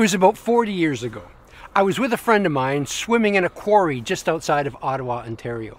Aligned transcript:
It 0.00 0.08
was 0.08 0.14
about 0.14 0.38
40 0.38 0.72
years 0.72 1.02
ago. 1.02 1.24
I 1.76 1.82
was 1.82 1.98
with 1.98 2.14
a 2.14 2.16
friend 2.16 2.46
of 2.46 2.52
mine 2.52 2.86
swimming 2.86 3.34
in 3.34 3.44
a 3.44 3.50
quarry 3.50 4.00
just 4.00 4.30
outside 4.30 4.66
of 4.66 4.74
Ottawa, 4.80 5.18
Ontario. 5.26 5.76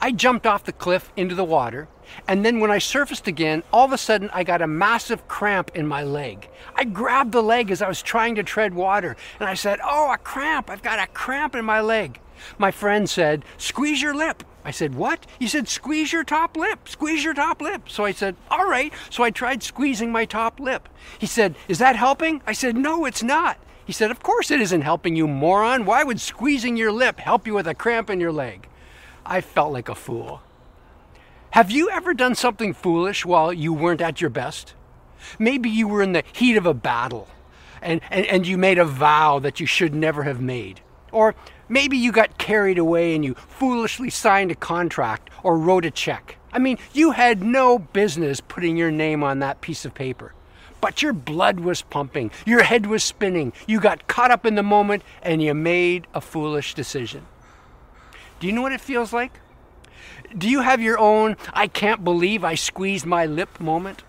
I 0.00 0.12
jumped 0.12 0.46
off 0.46 0.62
the 0.62 0.72
cliff 0.72 1.10
into 1.16 1.34
the 1.34 1.42
water, 1.42 1.88
and 2.28 2.44
then 2.44 2.60
when 2.60 2.70
I 2.70 2.78
surfaced 2.78 3.26
again, 3.26 3.64
all 3.72 3.84
of 3.84 3.92
a 3.92 3.98
sudden 3.98 4.30
I 4.32 4.44
got 4.44 4.62
a 4.62 4.68
massive 4.68 5.26
cramp 5.26 5.72
in 5.74 5.88
my 5.88 6.04
leg. 6.04 6.48
I 6.76 6.84
grabbed 6.84 7.32
the 7.32 7.42
leg 7.42 7.72
as 7.72 7.82
I 7.82 7.88
was 7.88 8.00
trying 8.00 8.36
to 8.36 8.44
tread 8.44 8.74
water, 8.74 9.16
and 9.40 9.48
I 9.48 9.54
said, 9.54 9.80
Oh, 9.82 10.12
a 10.12 10.18
cramp! 10.18 10.70
I've 10.70 10.84
got 10.84 11.00
a 11.00 11.08
cramp 11.08 11.56
in 11.56 11.64
my 11.64 11.80
leg. 11.80 12.20
My 12.58 12.70
friend 12.70 13.10
said, 13.10 13.44
Squeeze 13.58 14.00
your 14.00 14.14
lip. 14.14 14.44
I 14.64 14.70
said, 14.70 14.94
What? 14.94 15.26
He 15.38 15.48
said, 15.48 15.68
Squeeze 15.68 16.12
your 16.12 16.24
top 16.24 16.56
lip. 16.56 16.88
Squeeze 16.88 17.24
your 17.24 17.34
top 17.34 17.60
lip. 17.60 17.88
So 17.88 18.04
I 18.04 18.12
said, 18.12 18.36
All 18.50 18.68
right. 18.68 18.92
So 19.10 19.22
I 19.22 19.30
tried 19.30 19.62
squeezing 19.62 20.12
my 20.12 20.24
top 20.24 20.60
lip. 20.60 20.88
He 21.18 21.26
said, 21.26 21.56
Is 21.68 21.78
that 21.78 21.96
helping? 21.96 22.40
I 22.46 22.52
said, 22.52 22.76
No, 22.76 23.04
it's 23.04 23.22
not. 23.22 23.58
He 23.84 23.92
said, 23.92 24.10
Of 24.10 24.22
course 24.22 24.50
it 24.50 24.60
isn't 24.60 24.82
helping 24.82 25.16
you, 25.16 25.26
moron. 25.28 25.84
Why 25.84 26.04
would 26.04 26.20
squeezing 26.20 26.76
your 26.76 26.92
lip 26.92 27.18
help 27.18 27.46
you 27.46 27.54
with 27.54 27.66
a 27.66 27.74
cramp 27.74 28.10
in 28.10 28.20
your 28.20 28.32
leg? 28.32 28.68
I 29.26 29.40
felt 29.40 29.72
like 29.72 29.88
a 29.88 29.94
fool. 29.94 30.42
Have 31.50 31.70
you 31.70 31.88
ever 31.90 32.14
done 32.14 32.34
something 32.34 32.72
foolish 32.72 33.24
while 33.24 33.52
you 33.52 33.72
weren't 33.72 34.00
at 34.00 34.20
your 34.20 34.30
best? 34.30 34.74
Maybe 35.38 35.70
you 35.70 35.86
were 35.86 36.02
in 36.02 36.12
the 36.12 36.24
heat 36.32 36.56
of 36.56 36.66
a 36.66 36.74
battle 36.74 37.28
and, 37.80 38.00
and, 38.10 38.26
and 38.26 38.46
you 38.46 38.58
made 38.58 38.78
a 38.78 38.84
vow 38.84 39.38
that 39.38 39.60
you 39.60 39.66
should 39.66 39.94
never 39.94 40.24
have 40.24 40.40
made. 40.40 40.80
Or 41.12 41.34
maybe 41.68 41.96
you 41.96 42.10
got 42.10 42.38
carried 42.38 42.78
away 42.78 43.14
and 43.14 43.24
you 43.24 43.34
foolishly 43.34 44.10
signed 44.10 44.50
a 44.50 44.56
contract 44.56 45.30
or 45.42 45.56
wrote 45.56 45.84
a 45.84 45.90
check. 45.90 46.38
I 46.52 46.58
mean, 46.58 46.78
you 46.92 47.12
had 47.12 47.42
no 47.42 47.78
business 47.78 48.40
putting 48.40 48.76
your 48.76 48.90
name 48.90 49.22
on 49.22 49.38
that 49.40 49.60
piece 49.60 49.84
of 49.84 49.94
paper. 49.94 50.34
But 50.84 51.00
your 51.00 51.14
blood 51.14 51.60
was 51.60 51.80
pumping, 51.80 52.30
your 52.44 52.62
head 52.62 52.84
was 52.84 53.02
spinning, 53.02 53.54
you 53.66 53.80
got 53.80 54.06
caught 54.06 54.30
up 54.30 54.44
in 54.44 54.54
the 54.54 54.62
moment, 54.62 55.02
and 55.22 55.42
you 55.42 55.54
made 55.54 56.06
a 56.12 56.20
foolish 56.20 56.74
decision. 56.74 57.24
Do 58.38 58.46
you 58.46 58.52
know 58.52 58.60
what 58.60 58.72
it 58.72 58.82
feels 58.82 59.10
like? 59.10 59.40
Do 60.36 60.46
you 60.46 60.60
have 60.60 60.82
your 60.82 60.98
own, 60.98 61.38
I 61.54 61.68
can't 61.68 62.04
believe 62.04 62.44
I 62.44 62.54
squeezed 62.54 63.06
my 63.06 63.24
lip 63.24 63.58
moment? 63.58 64.02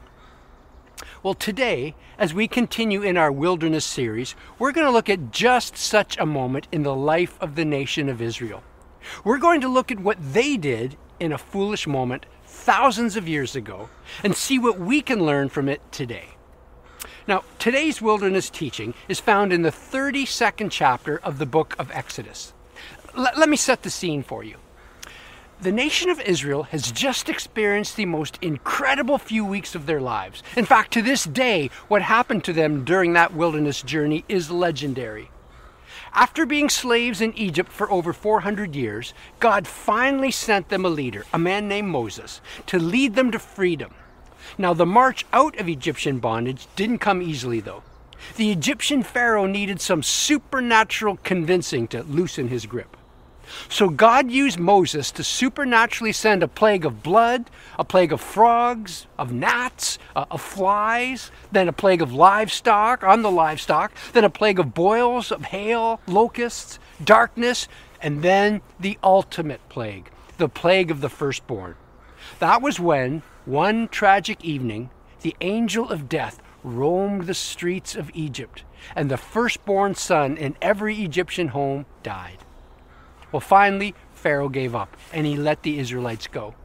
Well, 1.23 1.33
today, 1.33 1.95
as 2.17 2.33
we 2.33 2.45
continue 2.45 3.01
in 3.01 3.15
our 3.15 3.31
wilderness 3.31 3.85
series, 3.85 4.35
we're 4.59 4.73
going 4.73 4.85
to 4.85 4.91
look 4.91 5.09
at 5.09 5.31
just 5.31 5.77
such 5.77 6.17
a 6.17 6.25
moment 6.25 6.67
in 6.73 6.83
the 6.83 6.93
life 6.93 7.37
of 7.39 7.55
the 7.55 7.63
nation 7.63 8.09
of 8.09 8.21
Israel. 8.21 8.63
We're 9.23 9.37
going 9.37 9.61
to 9.61 9.69
look 9.69 9.93
at 9.93 10.01
what 10.01 10.17
they 10.19 10.57
did 10.57 10.97
in 11.21 11.31
a 11.31 11.37
foolish 11.37 11.87
moment 11.87 12.25
thousands 12.43 13.15
of 13.15 13.29
years 13.29 13.55
ago 13.55 13.87
and 14.23 14.35
see 14.35 14.59
what 14.59 14.77
we 14.77 14.99
can 14.99 15.25
learn 15.25 15.47
from 15.47 15.69
it 15.69 15.81
today. 15.93 16.34
Now, 17.27 17.43
today's 17.59 18.01
wilderness 18.01 18.49
teaching 18.49 18.93
is 19.07 19.19
found 19.19 19.51
in 19.53 19.61
the 19.61 19.71
32nd 19.71 20.71
chapter 20.71 21.17
of 21.19 21.39
the 21.39 21.45
book 21.45 21.75
of 21.79 21.91
Exodus. 21.91 22.53
L- 23.15 23.31
let 23.37 23.49
me 23.49 23.57
set 23.57 23.83
the 23.83 23.89
scene 23.89 24.23
for 24.23 24.43
you. 24.43 24.57
The 25.61 25.71
nation 25.71 26.09
of 26.09 26.19
Israel 26.19 26.63
has 26.63 26.91
just 26.91 27.29
experienced 27.29 27.95
the 27.95 28.05
most 28.05 28.37
incredible 28.41 29.17
few 29.17 29.45
weeks 29.45 29.73
of 29.73 29.85
their 29.85 30.01
lives. 30.01 30.43
In 30.57 30.65
fact, 30.65 30.91
to 30.93 31.01
this 31.01 31.23
day, 31.23 31.69
what 31.87 32.01
happened 32.01 32.43
to 32.43 32.53
them 32.53 32.83
during 32.83 33.13
that 33.13 33.33
wilderness 33.33 33.81
journey 33.81 34.25
is 34.27 34.51
legendary. 34.51 35.31
After 36.13 36.45
being 36.45 36.69
slaves 36.69 37.21
in 37.21 37.33
Egypt 37.37 37.71
for 37.71 37.89
over 37.91 38.11
400 38.13 38.75
years, 38.75 39.13
God 39.39 39.65
finally 39.67 40.31
sent 40.31 40.69
them 40.69 40.85
a 40.85 40.89
leader, 40.89 41.25
a 41.33 41.39
man 41.39 41.67
named 41.67 41.87
Moses, 41.87 42.41
to 42.67 42.77
lead 42.77 43.15
them 43.15 43.31
to 43.31 43.39
freedom. 43.39 43.93
Now, 44.57 44.73
the 44.73 44.85
march 44.85 45.25
out 45.33 45.57
of 45.59 45.67
Egyptian 45.67 46.19
bondage 46.19 46.67
didn't 46.75 46.99
come 46.99 47.21
easily, 47.21 47.59
though. 47.59 47.83
The 48.37 48.51
Egyptian 48.51 49.03
Pharaoh 49.03 49.45
needed 49.45 49.81
some 49.81 50.01
supernatural 50.01 51.19
convincing 51.23 51.87
to 51.89 52.03
loosen 52.03 52.47
his 52.47 52.65
grip. 52.65 52.97
So 53.69 53.89
God 53.89 54.31
used 54.31 54.59
Moses 54.59 55.11
to 55.11 55.23
supernaturally 55.23 56.11
send 56.11 56.43
a 56.43 56.47
plague 56.47 56.85
of 56.85 57.03
blood, 57.03 57.49
a 57.77 57.83
plague 57.83 58.11
of 58.11 58.21
frogs, 58.21 59.05
of 59.17 59.31
gnats, 59.31 59.99
uh, 60.15 60.25
of 60.31 60.41
flies, 60.41 61.31
then 61.51 61.67
a 61.67 61.73
plague 61.73 62.01
of 62.01 62.13
livestock 62.13 63.03
on 63.03 63.21
the 63.21 63.31
livestock, 63.31 63.91
then 64.13 64.23
a 64.23 64.29
plague 64.29 64.59
of 64.59 64.73
boils, 64.73 65.31
of 65.31 65.45
hail, 65.45 66.01
locusts, 66.07 66.79
darkness, 67.03 67.67
and 68.01 68.23
then 68.23 68.61
the 68.79 68.97
ultimate 69.03 69.61
plague, 69.69 70.09
the 70.37 70.49
plague 70.49 70.91
of 70.91 71.01
the 71.01 71.09
firstborn. 71.09 71.75
That 72.39 72.61
was 72.61 72.79
when, 72.79 73.21
one 73.45 73.87
tragic 73.87 74.43
evening, 74.43 74.89
the 75.21 75.35
angel 75.41 75.89
of 75.89 76.09
death 76.09 76.41
roamed 76.63 77.27
the 77.27 77.33
streets 77.33 77.95
of 77.95 78.09
Egypt, 78.15 78.63
and 78.95 79.09
the 79.09 79.17
firstborn 79.17 79.93
son 79.93 80.35
in 80.35 80.57
every 80.61 81.03
Egyptian 81.03 81.49
home 81.49 81.85
died. 82.01 82.39
Well, 83.31 83.39
finally, 83.39 83.93
Pharaoh 84.13 84.49
gave 84.49 84.73
up 84.73 84.97
and 85.13 85.27
he 85.27 85.35
let 85.35 85.61
the 85.61 85.77
Israelites 85.77 86.25
go. 86.25 86.55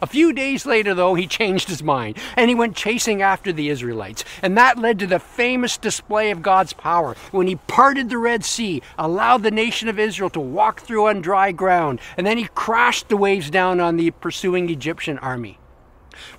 A 0.00 0.06
few 0.06 0.32
days 0.32 0.64
later, 0.64 0.94
though, 0.94 1.14
he 1.14 1.26
changed 1.26 1.68
his 1.68 1.82
mind 1.82 2.18
and 2.36 2.48
he 2.48 2.54
went 2.54 2.76
chasing 2.76 3.22
after 3.22 3.52
the 3.52 3.68
Israelites. 3.68 4.24
And 4.42 4.56
that 4.56 4.78
led 4.78 4.98
to 4.98 5.06
the 5.06 5.18
famous 5.18 5.76
display 5.76 6.30
of 6.30 6.42
God's 6.42 6.72
power 6.72 7.16
when 7.30 7.46
he 7.46 7.56
parted 7.56 8.10
the 8.10 8.18
Red 8.18 8.44
Sea, 8.44 8.82
allowed 8.98 9.42
the 9.42 9.50
nation 9.50 9.88
of 9.88 9.98
Israel 9.98 10.30
to 10.30 10.40
walk 10.40 10.80
through 10.80 11.08
on 11.08 11.20
dry 11.20 11.52
ground, 11.52 12.00
and 12.16 12.26
then 12.26 12.38
he 12.38 12.48
crashed 12.54 13.08
the 13.08 13.16
waves 13.16 13.50
down 13.50 13.80
on 13.80 13.96
the 13.96 14.10
pursuing 14.12 14.70
Egyptian 14.70 15.18
army. 15.18 15.57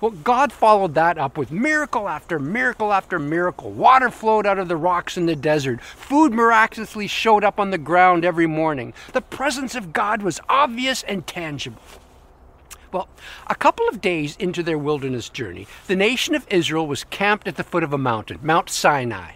Well, 0.00 0.10
God 0.10 0.52
followed 0.52 0.94
that 0.94 1.18
up 1.18 1.36
with 1.36 1.50
miracle 1.50 2.08
after 2.08 2.38
miracle 2.38 2.92
after 2.92 3.18
miracle. 3.18 3.70
Water 3.70 4.10
flowed 4.10 4.46
out 4.46 4.58
of 4.58 4.68
the 4.68 4.76
rocks 4.76 5.16
in 5.16 5.26
the 5.26 5.36
desert. 5.36 5.80
Food 5.82 6.32
miraculously 6.32 7.06
showed 7.06 7.44
up 7.44 7.60
on 7.60 7.70
the 7.70 7.78
ground 7.78 8.24
every 8.24 8.46
morning. 8.46 8.94
The 9.12 9.20
presence 9.20 9.74
of 9.74 9.92
God 9.92 10.22
was 10.22 10.40
obvious 10.48 11.02
and 11.02 11.26
tangible. 11.26 11.82
Well, 12.92 13.08
a 13.46 13.54
couple 13.54 13.88
of 13.88 14.00
days 14.00 14.36
into 14.36 14.62
their 14.62 14.78
wilderness 14.78 15.28
journey, 15.28 15.68
the 15.86 15.96
nation 15.96 16.34
of 16.34 16.46
Israel 16.50 16.86
was 16.86 17.04
camped 17.04 17.46
at 17.46 17.56
the 17.56 17.64
foot 17.64 17.84
of 17.84 17.92
a 17.92 17.98
mountain, 17.98 18.40
Mount 18.42 18.68
Sinai. 18.68 19.32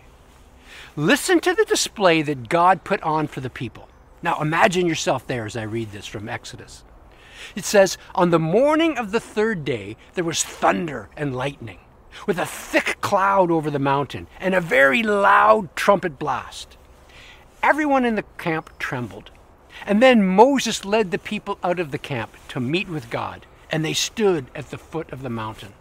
Listen 0.97 1.41
to 1.41 1.55
the 1.55 1.65
display 1.65 2.23
that 2.23 2.49
God 2.49 2.85
put 2.85 3.03
on 3.03 3.27
for 3.27 3.41
the 3.41 3.51
people. 3.51 3.89
Now 4.23 4.41
imagine 4.41 4.87
yourself 4.87 5.27
there 5.27 5.45
as 5.45 5.57
I 5.57 5.63
read 5.63 5.93
this 5.93 6.07
from 6.07 6.29
Exodus. 6.29 6.83
It 7.55 7.65
says, 7.65 7.99
On 8.15 8.31
the 8.31 8.39
morning 8.39 8.99
of 8.99 9.11
the 9.11 9.21
third 9.21 9.65
day, 9.65 9.97
there 10.15 10.25
was 10.25 10.43
thunder 10.43 11.09
and 11.17 11.37
lightning, 11.37 11.79
with 12.27 12.39
a 12.39 12.47
thick 12.47 13.01
cloud 13.01 13.51
over 13.51 13.71
the 13.71 13.79
mountain, 13.79 14.27
and 14.41 14.55
a 14.55 14.61
very 14.61 15.03
loud 15.03 15.75
trumpet 15.77 16.19
blast. 16.19 16.77
Everyone 17.63 18.05
in 18.05 18.15
the 18.15 18.25
camp 18.39 18.71
trembled. 18.79 19.31
And 19.87 20.03
then 20.03 20.25
Moses 20.25 20.85
led 20.85 21.11
the 21.11 21.19
people 21.19 21.59
out 21.63 21.81
of 21.81 21.91
the 21.91 21.99
camp 21.99 22.37
to 22.49 22.61
meet 22.61 22.89
with 22.89 23.11
God, 23.11 23.47
and 23.71 23.85
they 23.85 23.93
stood 23.93 24.47
at 24.55 24.71
the 24.71 24.79
foot 24.79 25.13
of 25.13 25.23
the 25.23 25.31
mountain. 25.31 25.73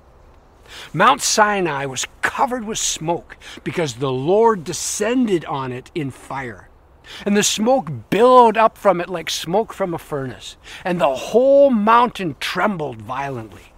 Mount 0.94 1.22
Sinai 1.22 1.86
was 1.86 2.08
covered 2.22 2.64
with 2.64 2.78
smoke 2.78 3.38
because 3.64 3.96
the 3.96 4.12
Lord 4.12 4.64
descended 4.64 5.46
on 5.46 5.72
it 5.72 5.92
in 5.94 6.10
fire. 6.10 6.70
And 7.26 7.36
the 7.36 7.44
smoke 7.44 7.92
billowed 8.10 8.58
up 8.58 8.78
from 8.78 9.02
it 9.02 9.10
like 9.10 9.30
smoke 9.30 9.74
from 9.74 9.94
a 9.94 10.00
furnace, 10.00 10.58
and 10.84 11.00
the 11.00 11.16
whole 11.16 11.70
mountain 11.70 12.36
trembled 12.40 13.02
violently. 13.02 13.74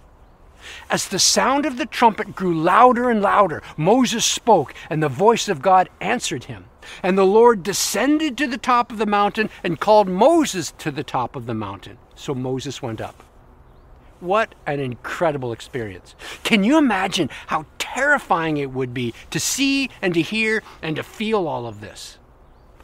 As 0.90 1.08
the 1.08 1.18
sound 1.18 1.66
of 1.66 1.76
the 1.76 1.86
trumpet 1.86 2.34
grew 2.34 2.54
louder 2.54 3.10
and 3.10 3.22
louder, 3.22 3.62
Moses 3.76 4.24
spoke, 4.24 4.74
and 4.90 5.02
the 5.02 5.08
voice 5.08 5.48
of 5.48 5.62
God 5.62 5.88
answered 6.00 6.44
him. 6.44 6.66
And 7.02 7.18
the 7.18 7.26
Lord 7.26 7.62
descended 7.62 8.38
to 8.38 8.46
the 8.46 8.58
top 8.58 8.92
of 8.92 8.98
the 8.98 9.06
mountain 9.06 9.50
and 9.64 9.80
called 9.80 10.08
Moses 10.08 10.72
to 10.78 10.90
the 10.90 11.04
top 11.04 11.34
of 11.34 11.46
the 11.46 11.54
mountain. 11.54 11.98
So 12.14 12.34
Moses 12.34 12.80
went 12.80 13.00
up. 13.00 13.22
What 14.20 14.54
an 14.66 14.80
incredible 14.80 15.52
experience. 15.52 16.14
Can 16.42 16.64
you 16.64 16.78
imagine 16.78 17.28
how 17.48 17.66
terrifying 17.78 18.56
it 18.56 18.70
would 18.70 18.94
be 18.94 19.14
to 19.30 19.40
see 19.40 19.90
and 20.00 20.14
to 20.14 20.22
hear 20.22 20.62
and 20.80 20.96
to 20.96 21.02
feel 21.02 21.46
all 21.46 21.66
of 21.66 21.80
this? 21.80 22.18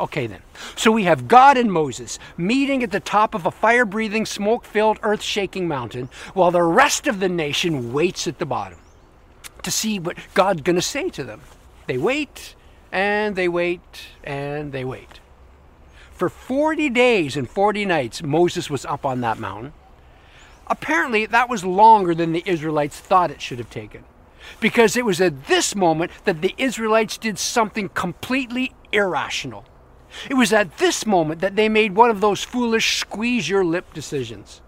Okay, 0.00 0.26
then. 0.26 0.42
So 0.74 0.90
we 0.90 1.04
have 1.04 1.28
God 1.28 1.56
and 1.56 1.72
Moses 1.72 2.18
meeting 2.36 2.82
at 2.82 2.90
the 2.90 3.00
top 3.00 3.34
of 3.34 3.46
a 3.46 3.50
fire 3.50 3.84
breathing, 3.84 4.26
smoke 4.26 4.64
filled, 4.64 4.98
earth 5.02 5.22
shaking 5.22 5.68
mountain, 5.68 6.08
while 6.34 6.50
the 6.50 6.62
rest 6.62 7.06
of 7.06 7.20
the 7.20 7.28
nation 7.28 7.92
waits 7.92 8.26
at 8.26 8.38
the 8.38 8.46
bottom 8.46 8.78
to 9.62 9.70
see 9.70 9.98
what 9.98 10.16
God's 10.34 10.62
going 10.62 10.76
to 10.76 10.82
say 10.82 11.08
to 11.10 11.24
them. 11.24 11.40
They 11.86 11.98
wait, 11.98 12.54
and 12.90 13.36
they 13.36 13.48
wait, 13.48 14.08
and 14.24 14.72
they 14.72 14.84
wait. 14.84 15.20
For 16.10 16.28
40 16.28 16.90
days 16.90 17.36
and 17.36 17.48
40 17.48 17.84
nights, 17.84 18.22
Moses 18.22 18.70
was 18.70 18.84
up 18.84 19.04
on 19.04 19.20
that 19.22 19.38
mountain. 19.38 19.72
Apparently, 20.66 21.26
that 21.26 21.48
was 21.48 21.64
longer 21.64 22.14
than 22.14 22.32
the 22.32 22.44
Israelites 22.46 22.98
thought 22.98 23.30
it 23.30 23.40
should 23.40 23.58
have 23.58 23.70
taken. 23.70 24.04
Because 24.60 24.96
it 24.96 25.04
was 25.04 25.20
at 25.20 25.46
this 25.46 25.74
moment 25.74 26.12
that 26.24 26.40
the 26.40 26.54
Israelites 26.58 27.16
did 27.18 27.38
something 27.38 27.88
completely 27.88 28.72
irrational. 28.92 29.64
It 30.28 30.34
was 30.34 30.52
at 30.52 30.78
this 30.78 31.06
moment 31.06 31.40
that 31.40 31.56
they 31.56 31.68
made 31.68 31.94
one 31.94 32.10
of 32.10 32.20
those 32.20 32.42
foolish 32.42 32.98
squeeze 32.98 33.48
your 33.48 33.64
lip 33.64 33.92
decisions. 33.94 34.60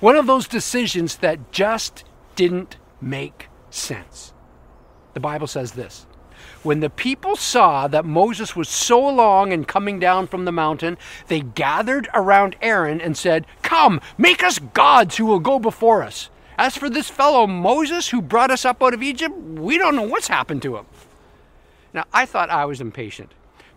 One 0.00 0.16
of 0.16 0.26
those 0.26 0.46
decisions 0.46 1.16
that 1.16 1.52
just 1.52 2.04
didn't 2.36 2.76
make 3.00 3.48
sense. 3.70 4.32
The 5.14 5.20
Bible 5.20 5.46
says 5.46 5.72
this 5.72 6.06
When 6.62 6.80
the 6.80 6.90
people 6.90 7.36
saw 7.36 7.88
that 7.88 8.04
Moses 8.04 8.54
was 8.54 8.68
so 8.68 9.00
long 9.00 9.52
in 9.52 9.64
coming 9.64 9.98
down 9.98 10.26
from 10.26 10.44
the 10.44 10.52
mountain, 10.52 10.98
they 11.28 11.40
gathered 11.40 12.08
around 12.14 12.56
Aaron 12.60 13.00
and 13.00 13.16
said, 13.16 13.46
Come, 13.62 14.00
make 14.18 14.42
us 14.42 14.58
gods 14.58 15.16
who 15.16 15.26
will 15.26 15.40
go 15.40 15.58
before 15.58 16.02
us. 16.02 16.30
As 16.58 16.76
for 16.76 16.90
this 16.90 17.08
fellow 17.08 17.46
Moses 17.46 18.10
who 18.10 18.20
brought 18.20 18.50
us 18.50 18.66
up 18.66 18.82
out 18.82 18.92
of 18.92 19.02
Egypt, 19.02 19.34
we 19.34 19.78
don't 19.78 19.96
know 19.96 20.02
what's 20.02 20.28
happened 20.28 20.60
to 20.62 20.76
him. 20.76 20.86
Now, 21.92 22.04
I 22.12 22.26
thought 22.26 22.50
I 22.50 22.66
was 22.66 22.80
impatient, 22.80 23.32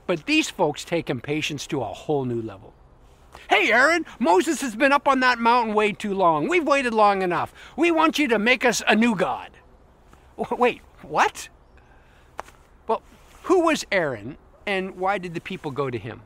but 0.07 0.25
these 0.25 0.49
folks 0.49 0.83
take 0.83 1.09
impatience 1.09 1.67
to 1.67 1.81
a 1.81 1.85
whole 1.85 2.25
new 2.25 2.41
level. 2.41 2.73
Hey, 3.49 3.71
Aaron, 3.71 4.05
Moses 4.19 4.61
has 4.61 4.75
been 4.75 4.91
up 4.91 5.07
on 5.07 5.19
that 5.21 5.39
mountain 5.39 5.73
way 5.73 5.91
too 5.91 6.13
long. 6.13 6.47
We've 6.47 6.65
waited 6.65 6.93
long 6.93 7.21
enough. 7.21 7.53
We 7.75 7.91
want 7.91 8.19
you 8.19 8.27
to 8.29 8.39
make 8.39 8.63
us 8.65 8.81
a 8.87 8.95
new 8.95 9.15
God. 9.15 9.49
Wait, 10.51 10.81
what? 11.01 11.49
Well, 12.87 13.01
who 13.43 13.65
was 13.65 13.85
Aaron 13.91 14.37
and 14.65 14.95
why 14.97 15.17
did 15.17 15.33
the 15.33 15.41
people 15.41 15.71
go 15.71 15.89
to 15.89 15.97
him? 15.97 16.21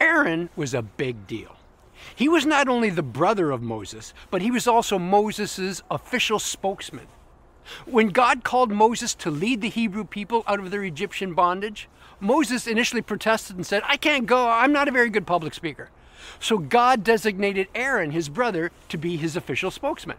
Aaron 0.00 0.50
was 0.56 0.74
a 0.74 0.82
big 0.82 1.26
deal. 1.26 1.56
He 2.14 2.28
was 2.28 2.44
not 2.44 2.68
only 2.68 2.90
the 2.90 3.02
brother 3.02 3.50
of 3.50 3.62
Moses, 3.62 4.12
but 4.30 4.42
he 4.42 4.50
was 4.50 4.66
also 4.66 4.98
Moses' 4.98 5.82
official 5.90 6.38
spokesman. 6.38 7.06
When 7.86 8.08
God 8.08 8.44
called 8.44 8.70
Moses 8.70 9.14
to 9.16 9.30
lead 9.30 9.60
the 9.60 9.68
Hebrew 9.68 10.04
people 10.04 10.44
out 10.46 10.60
of 10.60 10.70
their 10.70 10.84
Egyptian 10.84 11.34
bondage, 11.34 11.88
Moses 12.20 12.66
initially 12.66 13.02
protested 13.02 13.56
and 13.56 13.66
said, 13.66 13.82
I 13.86 13.96
can't 13.96 14.26
go, 14.26 14.48
I'm 14.48 14.72
not 14.72 14.88
a 14.88 14.92
very 14.92 15.10
good 15.10 15.26
public 15.26 15.54
speaker. 15.54 15.90
So 16.40 16.58
God 16.58 17.04
designated 17.04 17.68
Aaron, 17.74 18.10
his 18.10 18.28
brother, 18.28 18.70
to 18.88 18.98
be 18.98 19.16
his 19.16 19.36
official 19.36 19.70
spokesman. 19.70 20.16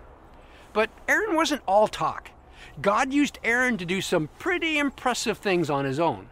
But 0.73 0.89
Aaron 1.07 1.35
wasn't 1.35 1.61
all 1.67 1.87
talk. 1.87 2.31
God 2.81 3.13
used 3.13 3.39
Aaron 3.43 3.77
to 3.77 3.85
do 3.85 4.01
some 4.01 4.29
pretty 4.39 4.77
impressive 4.77 5.37
things 5.37 5.69
on 5.69 5.85
his 5.85 5.99
own. 5.99 6.29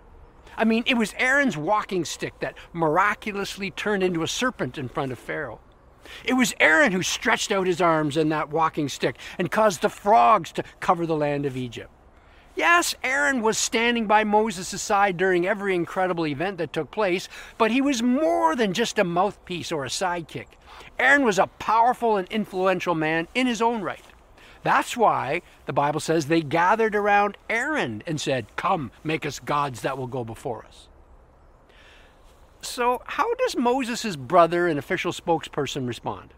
I 0.58 0.66
mean, 0.66 0.84
it 0.86 0.96
was 0.96 1.16
Aaron's 1.18 1.58
walking 1.58 2.06
stick 2.06 2.40
that 2.40 2.56
miraculously 2.74 3.72
turned 3.72 4.04
into 4.04 4.24
a 4.24 4.28
serpent 4.28 4.78
in 4.78 4.90
front 4.90 5.12
of 5.12 5.20
Pharaoh. 5.20 5.60
It 6.24 6.34
was 6.34 6.54
Aaron 6.60 6.92
who 6.92 7.04
stretched 7.04 7.52
out 7.52 7.68
his 7.68 7.82
arms 7.82 8.18
in 8.18 8.30
that 8.30 8.50
walking 8.50 8.90
stick 8.90 9.18
and 9.38 9.52
caused 9.52 9.82
the 9.82 9.90
frogs 9.90 10.52
to 10.54 10.64
cover 10.80 11.06
the 11.06 11.16
land 11.16 11.46
of 11.46 11.58
Egypt. 11.58 11.90
Yes, 12.56 12.94
Aaron 13.04 13.42
was 13.42 13.58
standing 13.58 14.06
by 14.06 14.24
Moses' 14.24 14.80
side 14.80 15.18
during 15.18 15.48
every 15.48 15.74
incredible 15.74 16.28
event 16.28 16.60
that 16.60 16.72
took 16.72 16.92
place, 16.92 17.28
but 17.58 17.72
he 17.72 17.82
was 17.82 18.04
more 18.04 18.56
than 18.56 18.74
just 18.74 19.00
a 19.00 19.04
mouthpiece 19.04 19.72
or 19.72 19.86
a 19.86 19.90
sidekick. 19.90 20.46
Aaron 21.00 21.24
was 21.24 21.40
a 21.40 21.48
powerful 21.48 22.16
and 22.16 22.28
influential 22.28 22.94
man 22.94 23.28
in 23.34 23.48
his 23.48 23.62
own 23.62 23.82
right. 23.82 24.04
That's 24.62 24.96
why 24.96 25.42
the 25.66 25.74
Bible 25.74 26.00
says 26.00 26.28
they 26.28 26.42
gathered 26.42 26.96
around 26.96 27.38
Aaron 27.50 28.04
and 28.06 28.22
said, 28.22 28.46
Come, 28.56 28.92
make 29.04 29.26
us 29.26 29.40
gods 29.40 29.82
that 29.82 29.98
will 29.98 30.08
go 30.08 30.24
before 30.24 30.64
us. 30.66 30.88
So, 32.74 33.04
how 33.06 33.32
does 33.36 33.56
Moses' 33.56 34.16
brother 34.16 34.68
and 34.68 34.80
official 34.80 35.12
spokesperson 35.12 35.88
respond? 35.88 36.34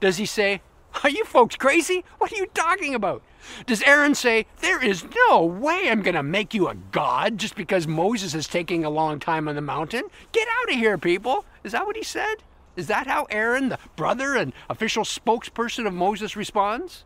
Does 0.00 0.16
he 0.16 0.26
say, 0.26 0.60
Are 1.04 1.10
you 1.10 1.24
folks 1.24 1.54
crazy? 1.54 2.04
What 2.18 2.32
are 2.32 2.36
you 2.36 2.46
talking 2.54 2.92
about? 2.92 3.22
Does 3.66 3.82
Aaron 3.82 4.16
say, 4.16 4.46
There 4.62 4.82
is 4.84 5.04
no 5.28 5.44
way 5.44 5.88
I'm 5.88 6.02
going 6.02 6.16
to 6.16 6.24
make 6.24 6.54
you 6.54 6.66
a 6.66 6.74
god 6.74 7.38
just 7.38 7.54
because 7.54 7.86
Moses 7.86 8.34
is 8.34 8.48
taking 8.48 8.84
a 8.84 8.90
long 8.90 9.20
time 9.20 9.46
on 9.46 9.54
the 9.54 9.60
mountain? 9.60 10.02
Get 10.32 10.48
out 10.58 10.72
of 10.72 10.74
here, 10.74 10.98
people. 10.98 11.44
Is 11.62 11.70
that 11.70 11.86
what 11.86 11.94
he 11.94 12.02
said? 12.02 12.42
Is 12.74 12.88
that 12.88 13.06
how 13.06 13.28
Aaron, 13.30 13.68
the 13.68 13.78
brother 13.94 14.34
and 14.34 14.52
official 14.68 15.04
spokesperson 15.04 15.86
of 15.86 15.94
Moses, 15.94 16.34
responds? 16.34 17.04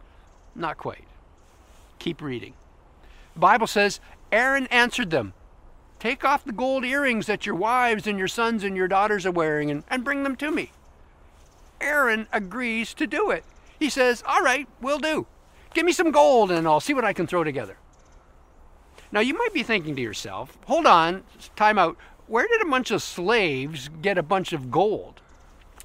Not 0.55 0.79
quite. 0.79 1.05
Keep 1.99 2.23
reading. 2.23 2.55
The 3.35 3.41
Bible 3.41 3.67
says 3.67 4.01
Aaron 4.33 4.69
answered 4.69 5.11
them 5.11 5.35
Take 6.01 6.25
off 6.25 6.45
the 6.45 6.53
gold 6.53 6.85
earrings 6.85 7.27
that 7.27 7.45
your 7.45 7.55
wives 7.55 8.07
and 8.07 8.19
your 8.19 8.27
sons 8.27 8.65
and 8.65 8.75
your 8.75 8.89
daughters 8.89 9.27
are 9.27 9.31
wearing 9.31 9.71
and, 9.71 9.85
and 9.89 10.03
bring 10.03 10.23
them 10.23 10.35
to 10.37 10.51
me. 10.51 10.73
Aaron 11.79 12.27
agrees 12.33 12.95
to 12.95 13.07
do 13.07 13.31
it. 13.31 13.45
He 13.79 13.91
says, 13.91 14.25
All 14.27 14.41
right, 14.41 14.67
we'll 14.81 14.99
do. 14.99 15.27
Give 15.75 15.85
me 15.85 15.93
some 15.93 16.11
gold 16.11 16.51
and 16.51 16.67
I'll 16.67 16.81
see 16.81 16.95
what 16.95 17.05
I 17.05 17.13
can 17.13 17.27
throw 17.27 17.45
together. 17.45 17.77
Now, 19.13 19.21
you 19.21 19.37
might 19.37 19.53
be 19.53 19.63
thinking 19.63 19.95
to 19.95 20.03
yourself, 20.03 20.57
Hold 20.67 20.87
on, 20.87 21.23
time 21.55 21.79
out. 21.79 21.99
Where 22.27 22.49
did 22.49 22.63
a 22.63 22.71
bunch 22.71 22.91
of 22.91 23.03
slaves 23.03 23.91
get 24.01 24.17
a 24.17 24.23
bunch 24.23 24.55
of 24.55 24.71
gold? 24.71 25.20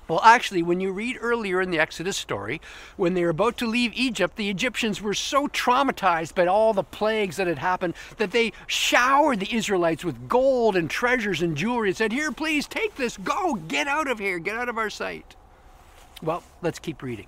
Well, 0.08 0.22
actually, 0.24 0.62
when 0.62 0.80
you 0.80 0.92
read 0.92 1.18
earlier 1.20 1.62
in 1.62 1.72
the 1.72 1.80
Exodus 1.80 2.16
story, 2.16 2.62
when 2.96 3.16
they 3.16 3.24
were 3.24 3.30
about 3.30 3.58
to 3.58 3.66
leave 3.66 3.92
Egypt, 3.96 4.36
the 4.36 4.52
Egyptians 4.52 5.02
were 5.02 5.16
so 5.16 5.48
traumatized 5.48 6.36
by 6.36 6.46
all 6.46 6.74
the 6.74 6.84
plagues 6.84 7.38
that 7.38 7.48
had 7.48 7.58
happened 7.58 7.96
that 8.18 8.32
they 8.32 8.54
showered 8.68 9.40
the 9.40 9.54
Israelites 9.54 10.06
with 10.06 10.30
gold 10.30 10.76
and 10.76 10.92
treasures 10.92 11.42
and 11.42 11.58
jewelry 11.58 11.90
and 11.90 11.98
said, 11.98 12.12
Here, 12.12 12.32
please 12.32 12.68
take 12.68 12.96
this, 12.96 13.18
go, 13.18 13.56
get 13.56 13.88
out 13.88 14.08
of 14.08 14.20
here, 14.20 14.38
get 14.38 14.56
out 14.56 14.70
of 14.70 14.78
our 14.78 14.92
sight. 14.92 15.36
Well, 16.22 16.44
let's 16.62 16.80
keep 16.80 17.02
reading. 17.02 17.28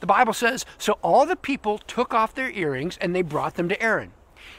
The 0.00 0.06
Bible 0.06 0.34
says, 0.34 0.66
So 0.76 0.98
all 1.00 1.24
the 1.24 1.34
people 1.34 1.78
took 1.78 2.12
off 2.12 2.34
their 2.34 2.50
earrings 2.50 2.98
and 3.00 3.16
they 3.16 3.22
brought 3.22 3.54
them 3.54 3.70
to 3.70 3.82
Aaron. 3.82 4.12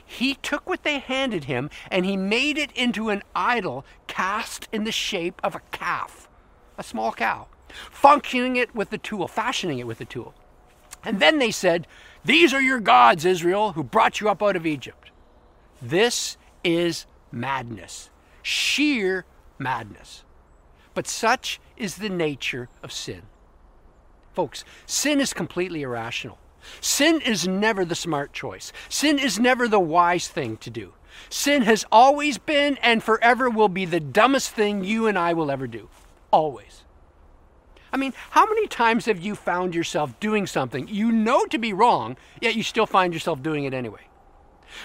He 0.03 0.35
took 0.35 0.67
what 0.67 0.83
they 0.83 0.97
handed 0.97 1.43
him 1.43 1.69
and 1.91 2.03
he 2.03 2.17
made 2.17 2.57
it 2.57 2.71
into 2.71 3.09
an 3.09 3.21
idol 3.35 3.85
cast 4.07 4.67
in 4.71 4.85
the 4.85 4.91
shape 4.91 5.39
of 5.43 5.53
a 5.53 5.61
calf 5.71 6.26
a 6.77 6.83
small 6.83 7.11
cow, 7.11 7.47
functioning 7.91 8.55
it 8.55 8.73
with 8.75 8.89
the 8.89 8.97
tool, 8.97 9.27
fashioning 9.27 9.79
it 9.79 9.87
with 9.87 9.97
the 9.97 10.05
tool. 10.05 10.33
And 11.03 11.19
then 11.19 11.39
they 11.39 11.51
said, 11.51 11.87
These 12.25 12.53
are 12.53 12.61
your 12.61 12.79
gods, 12.79 13.25
Israel, 13.25 13.73
who 13.73 13.83
brought 13.83 14.19
you 14.19 14.29
up 14.29 14.43
out 14.43 14.55
of 14.55 14.65
Egypt. 14.65 15.11
This 15.81 16.37
is 16.63 17.05
madness, 17.31 18.09
sheer 18.41 19.25
madness. 19.59 20.23
But 20.93 21.07
such 21.07 21.59
is 21.75 21.97
the 21.97 22.09
nature 22.09 22.69
of 22.81 22.91
sin. 22.91 23.23
Folks, 24.33 24.63
sin 24.85 25.19
is 25.19 25.33
completely 25.33 25.81
irrational. 25.83 26.39
Sin 26.81 27.21
is 27.21 27.47
never 27.47 27.85
the 27.85 27.95
smart 27.95 28.33
choice. 28.33 28.73
Sin 28.89 29.17
is 29.19 29.39
never 29.39 29.67
the 29.67 29.79
wise 29.79 30.27
thing 30.27 30.57
to 30.57 30.69
do. 30.69 30.93
Sin 31.29 31.63
has 31.63 31.85
always 31.91 32.37
been 32.37 32.77
and 32.81 33.01
forever 33.01 33.49
will 33.49 33.69
be 33.69 33.85
the 33.85 33.99
dumbest 33.99 34.51
thing 34.51 34.83
you 34.83 35.07
and 35.07 35.17
I 35.17 35.33
will 35.33 35.49
ever 35.49 35.67
do. 35.67 35.89
Always. 36.31 36.83
I 37.91 37.97
mean, 37.97 38.13
how 38.31 38.45
many 38.45 38.67
times 38.67 39.05
have 39.05 39.19
you 39.19 39.35
found 39.35 39.73
yourself 39.73 40.19
doing 40.19 40.45
something 40.45 40.87
you 40.87 41.11
know 41.11 41.45
to 41.45 41.57
be 41.57 41.73
wrong, 41.73 42.17
yet 42.41 42.55
you 42.55 42.63
still 42.63 42.85
find 42.85 43.13
yourself 43.13 43.41
doing 43.41 43.63
it 43.63 43.73
anyway? 43.73 44.01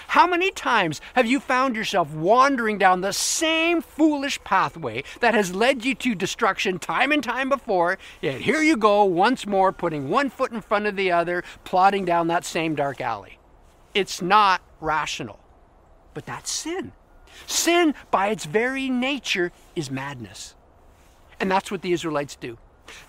How 0.07 0.25
many 0.25 0.51
times 0.51 1.01
have 1.15 1.25
you 1.25 1.39
found 1.39 1.75
yourself 1.75 2.13
wandering 2.13 2.77
down 2.77 3.01
the 3.01 3.11
same 3.11 3.81
foolish 3.81 4.41
pathway 4.43 5.03
that 5.19 5.33
has 5.33 5.53
led 5.53 5.83
you 5.83 5.93
to 5.95 6.15
destruction 6.15 6.79
time 6.79 7.11
and 7.11 7.23
time 7.23 7.49
before, 7.49 7.97
yet 8.21 8.41
here 8.41 8.61
you 8.61 8.77
go 8.77 9.03
once 9.03 9.45
more 9.45 9.73
putting 9.73 10.09
one 10.09 10.29
foot 10.29 10.51
in 10.51 10.61
front 10.61 10.85
of 10.85 10.95
the 10.95 11.11
other, 11.11 11.43
plodding 11.65 12.05
down 12.05 12.27
that 12.27 12.45
same 12.45 12.75
dark 12.75 13.01
alley? 13.01 13.39
It's 13.93 14.21
not 14.21 14.61
rational. 14.79 15.39
But 16.13 16.25
that's 16.25 16.51
sin. 16.51 16.93
Sin, 17.47 17.93
by 18.11 18.27
its 18.27 18.45
very 18.45 18.89
nature, 18.89 19.51
is 19.75 19.91
madness. 19.91 20.55
And 21.39 21.49
that's 21.51 21.71
what 21.71 21.81
the 21.81 21.93
Israelites 21.93 22.35
do. 22.35 22.57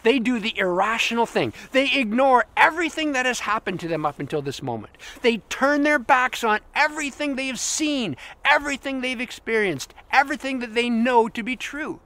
They 0.02 0.18
do 0.18 0.38
the 0.38 0.56
irrational 0.58 1.26
thing. 1.26 1.52
They 1.72 1.92
ignore 1.92 2.46
everything 2.56 3.12
that 3.12 3.26
has 3.26 3.40
happened 3.40 3.80
to 3.80 3.88
them 3.88 4.06
up 4.06 4.20
until 4.20 4.42
this 4.42 4.62
moment. 4.62 4.96
They 5.22 5.38
turn 5.48 5.82
their 5.82 5.98
backs 5.98 6.44
on 6.44 6.60
everything 6.74 7.36
they 7.36 7.48
have 7.48 7.60
seen, 7.60 8.16
everything 8.44 9.00
they've 9.00 9.20
experienced, 9.20 9.94
everything 10.12 10.60
that 10.60 10.74
they 10.74 10.88
know 10.90 11.28
to 11.28 11.42
be 11.42 11.56
true. 11.56 12.00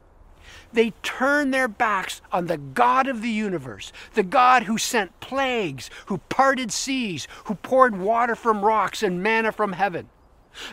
They 0.73 0.91
turn 1.03 1.51
their 1.51 1.69
backs 1.69 2.21
on 2.31 2.47
the 2.47 2.59
God 2.59 3.07
of 3.07 3.23
the 3.23 3.31
universe, 3.31 3.93
the 4.15 4.23
God 4.23 4.65
who 4.65 4.77
sent 4.77 5.19
plagues, 5.21 5.89
who 6.07 6.19
parted 6.29 6.73
seas, 6.73 7.27
who 7.45 7.55
poured 7.55 7.99
water 7.99 8.35
from 8.35 8.65
rocks 8.65 9.03
and 9.03 9.23
manna 9.23 9.51
from 9.53 9.73
heaven. 9.73 10.09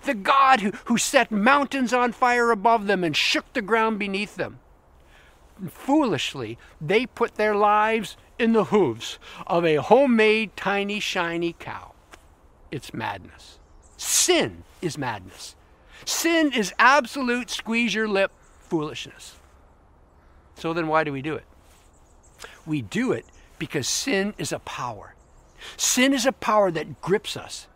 The 0.04 0.14
God 0.14 0.62
who, 0.62 0.72
who 0.86 0.98
set 0.98 1.32
mountains 1.32 1.94
on 1.94 2.12
fire 2.12 2.52
above 2.52 2.88
them 2.88 3.04
and 3.04 3.16
shook 3.16 3.54
the 3.54 3.62
ground 3.62 4.00
beneath 4.00 4.36
them 4.36 4.60
foolishly, 5.70 6.58
they 6.82 7.06
put 7.06 7.36
their 7.36 7.56
lives 7.56 8.18
in 8.38 8.54
the 8.54 8.66
hooves 8.66 9.20
of 9.48 9.66
a 9.66 9.76
homemade, 9.76 10.56
tiny, 10.56 11.00
shiny 11.00 11.56
cow. 11.58 11.94
It's 12.72 12.94
madness. 12.94 13.60
Sin 13.98 14.64
is 14.82 14.98
madness. 14.98 15.56
Sin 16.04 16.52
is 16.52 16.74
absolute 16.78 17.50
squeeze 17.50 17.94
your 17.94 18.08
lip 18.08 18.32
foolishness. 18.60 19.36
So 20.56 20.74
then, 20.74 20.88
why 20.88 21.04
do 21.04 21.12
we 21.12 21.22
do 21.22 21.36
it? 21.36 21.46
We 22.66 22.82
do 22.82 23.12
it 23.12 23.26
because 23.60 23.88
sin 23.88 24.34
is 24.38 24.52
a 24.52 24.60
power. 24.60 25.16
Sin 25.78 26.14
is 26.14 26.26
a 26.26 26.32
power 26.32 26.72
that 26.72 27.02
grips 27.02 27.38
us. 27.38 27.68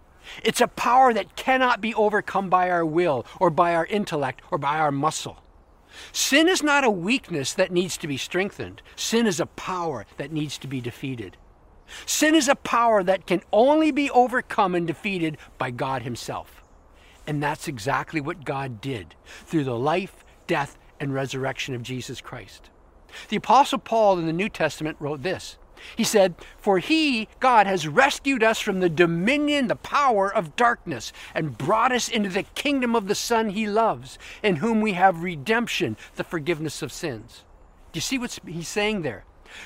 It's 0.44 0.62
a 0.62 0.68
power 0.68 1.14
that 1.14 1.36
cannot 1.36 1.82
be 1.82 1.94
overcome 1.94 2.50
by 2.50 2.70
our 2.70 2.86
will 2.86 3.26
or 3.40 3.50
by 3.50 3.74
our 3.76 3.86
intellect 3.86 4.42
or 4.52 4.58
by 4.58 4.78
our 4.78 4.92
muscle. 4.92 5.42
Sin 6.12 6.48
is 6.48 6.64
not 6.64 6.84
a 6.84 6.90
weakness 6.90 7.54
that 7.54 7.72
needs 7.72 7.98
to 7.98 8.08
be 8.08 8.18
strengthened. 8.18 8.82
Sin 8.96 9.28
is 9.28 9.40
a 9.40 9.46
power 9.46 10.06
that 10.18 10.32
needs 10.32 10.58
to 10.60 10.68
be 10.68 10.82
defeated. 10.82 11.38
Sin 12.06 12.36
is 12.36 12.48
a 12.48 12.56
power 12.56 13.04
that 13.04 13.26
can 13.26 13.42
only 13.52 13.92
be 13.92 14.10
overcome 14.12 14.76
and 14.76 14.86
defeated 14.86 15.38
by 15.58 15.72
God 15.72 16.04
Himself. 16.04 16.64
And 17.26 17.42
that's 17.42 17.68
exactly 17.68 18.22
what 18.22 18.46
God 18.46 18.82
did 18.82 19.16
through 19.46 19.64
the 19.64 19.78
life, 19.78 20.24
death, 20.48 20.78
and 21.00 21.14
resurrection 21.14 21.76
of 21.76 21.84
Jesus 21.84 22.22
Christ. 22.22 22.70
The 23.30 23.38
Apostle 23.38 23.80
Paul 23.80 24.20
in 24.20 24.28
the 24.28 24.34
New 24.34 24.50
Testament 24.50 24.98
wrote 25.00 25.24
this. 25.24 25.58
He 25.96 26.04
said, 26.04 26.36
For 26.58 26.80
he, 26.80 27.28
God, 27.40 27.68
has 27.68 27.88
rescued 27.88 28.44
us 28.44 28.60
from 28.60 28.80
the 28.80 28.90
dominion, 28.90 29.68
the 29.68 29.76
power 29.76 30.34
of 30.34 30.56
darkness, 30.56 31.12
and 31.34 31.58
brought 31.58 31.92
us 31.92 32.10
into 32.10 32.30
the 32.30 32.44
kingdom 32.44 32.96
of 32.96 33.08
the 33.08 33.16
Son 33.16 33.50
he 33.50 33.68
loves, 33.68 34.18
in 34.44 34.58
whom 34.58 34.82
we 34.82 34.94
have 34.94 35.24
redemption, 35.24 35.98
the 36.16 36.24
forgiveness 36.24 36.82
of 36.82 36.92
sins. 36.92 37.44
Do 37.92 37.98
you 37.98 38.02
see 38.02 38.18
what 38.18 38.40
he's 38.46 38.68
saying 38.68 39.02
there? 39.02 39.26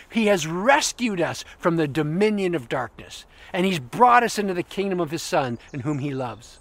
He 0.09 0.27
has 0.27 0.47
rescued 0.47 1.19
us 1.19 1.43
from 1.57 1.75
the 1.75 1.87
dominion 1.87 2.55
of 2.55 2.69
darkness, 2.69 3.25
and 3.51 3.65
He's 3.65 3.79
brought 3.79 4.23
us 4.23 4.39
into 4.39 4.53
the 4.53 4.63
kingdom 4.63 4.99
of 4.99 5.11
His 5.11 5.23
Son, 5.23 5.59
in 5.73 5.81
whom 5.81 5.99
He 5.99 6.13
loves. 6.13 6.59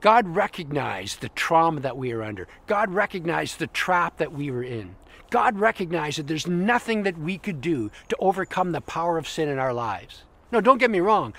God 0.00 0.28
recognized 0.28 1.20
the 1.20 1.30
trauma 1.30 1.80
that 1.80 1.96
we 1.96 2.12
are 2.12 2.22
under. 2.22 2.46
God 2.66 2.92
recognized 2.92 3.58
the 3.58 3.66
trap 3.66 4.18
that 4.18 4.32
we 4.32 4.50
were 4.50 4.62
in. 4.62 4.96
God 5.30 5.58
recognized 5.58 6.18
that 6.18 6.26
there's 6.26 6.46
nothing 6.46 7.02
that 7.02 7.18
we 7.18 7.38
could 7.38 7.60
do 7.60 7.90
to 8.08 8.16
overcome 8.20 8.72
the 8.72 8.80
power 8.80 9.18
of 9.18 9.28
sin 9.28 9.48
in 9.48 9.58
our 9.58 9.72
lives. 9.72 10.22
No, 10.52 10.60
don't 10.60 10.78
get 10.78 10.90
me 10.90 11.00
wrong. 11.00 11.34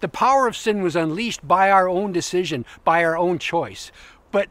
The 0.00 0.08
power 0.08 0.46
of 0.46 0.56
sin 0.56 0.82
was 0.82 0.94
unleashed 0.94 1.46
by 1.46 1.70
our 1.70 1.88
own 1.88 2.12
decision, 2.12 2.66
by 2.84 3.02
our 3.02 3.16
own 3.16 3.38
choice. 3.38 3.90
But 4.30 4.48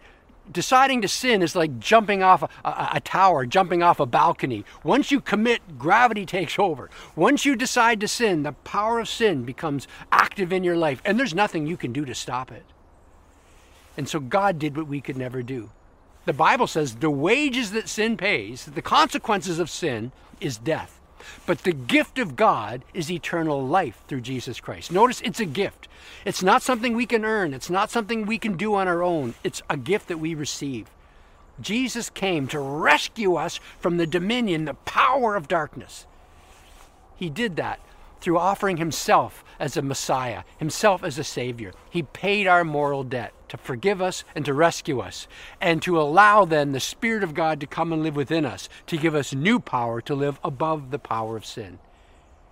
deciding 0.51 1.01
to 1.01 1.07
sin 1.07 1.41
is 1.41 1.55
like 1.55 1.79
jumping 1.79 2.23
off 2.23 2.43
a, 2.43 2.49
a, 2.65 2.89
a, 2.95 2.99
tower, 2.99 3.45
jumping 3.45 3.83
off 3.83 3.99
a 3.99 4.05
balcony. 4.05 4.65
Once 4.83 5.11
you 5.11 5.21
commit, 5.21 5.77
gravity 5.77 6.25
takes 6.25 6.57
over. 6.57 6.89
Once 7.15 7.45
you 7.45 7.55
decide 7.55 7.99
to 8.01 8.07
sin, 8.07 8.43
the 8.43 8.51
power 8.51 8.99
of 8.99 9.07
sin 9.07 9.43
becomes 9.43 9.87
active 10.11 10.51
in 10.51 10.63
your 10.63 10.77
life, 10.77 11.01
and 11.05 11.19
there's 11.19 11.35
nothing 11.35 11.67
you 11.67 11.77
can 11.77 11.93
do 11.93 12.05
to 12.05 12.15
stop 12.15 12.51
it. 12.51 12.65
And 13.97 14.09
so 14.09 14.19
God 14.19 14.57
did 14.57 14.75
what 14.75 14.87
we 14.87 15.01
could 15.01 15.17
never 15.17 15.43
do. 15.43 15.69
The 16.25 16.33
Bible 16.33 16.67
says 16.67 16.95
the 16.95 17.09
wages 17.09 17.71
that 17.71 17.89
sin 17.89 18.15
pays, 18.15 18.65
the 18.65 18.81
consequences 18.81 19.59
of 19.59 19.69
sin, 19.69 20.11
is 20.39 20.57
death. 20.57 20.99
But 21.45 21.59
the 21.59 21.71
gift 21.71 22.19
of 22.19 22.35
God 22.35 22.83
is 22.93 23.11
eternal 23.11 23.65
life 23.65 24.03
through 24.07 24.21
Jesus 24.21 24.59
Christ. 24.59 24.91
Notice 24.91 25.21
it's 25.21 25.39
a 25.39 25.45
gift. 25.45 25.87
It's 26.25 26.43
not 26.43 26.61
something 26.61 26.95
we 26.95 27.05
can 27.05 27.25
earn, 27.25 27.53
it's 27.53 27.69
not 27.69 27.91
something 27.91 28.25
we 28.25 28.37
can 28.37 28.57
do 28.57 28.75
on 28.75 28.87
our 28.87 29.03
own. 29.03 29.35
It's 29.43 29.61
a 29.69 29.77
gift 29.77 30.07
that 30.07 30.19
we 30.19 30.33
receive. 30.33 30.87
Jesus 31.59 32.09
came 32.09 32.47
to 32.47 32.59
rescue 32.59 33.35
us 33.35 33.59
from 33.79 33.97
the 33.97 34.07
dominion, 34.07 34.65
the 34.65 34.73
power 34.73 35.35
of 35.35 35.47
darkness. 35.47 36.07
He 37.15 37.29
did 37.29 37.55
that 37.57 37.79
through 38.19 38.37
offering 38.37 38.77
himself 38.77 39.43
as 39.59 39.77
a 39.77 39.81
Messiah, 39.81 40.43
himself 40.57 41.03
as 41.03 41.17
a 41.19 41.23
Savior. 41.23 41.73
He 41.89 42.03
paid 42.03 42.47
our 42.47 42.63
moral 42.63 43.03
debt 43.03 43.33
to 43.51 43.57
forgive 43.57 44.01
us 44.01 44.23
and 44.33 44.45
to 44.45 44.53
rescue 44.53 45.01
us, 45.01 45.27
and 45.59 45.81
to 45.81 45.99
allow 45.99 46.45
then 46.45 46.71
the 46.71 46.79
Spirit 46.79 47.21
of 47.21 47.33
God 47.33 47.59
to 47.59 47.67
come 47.67 47.91
and 47.91 48.01
live 48.01 48.15
within 48.15 48.45
us, 48.45 48.69
to 48.87 48.95
give 48.95 49.13
us 49.13 49.33
new 49.33 49.59
power 49.59 49.99
to 49.99 50.15
live 50.15 50.39
above 50.41 50.89
the 50.89 50.97
power 50.97 51.35
of 51.35 51.45
sin. 51.45 51.77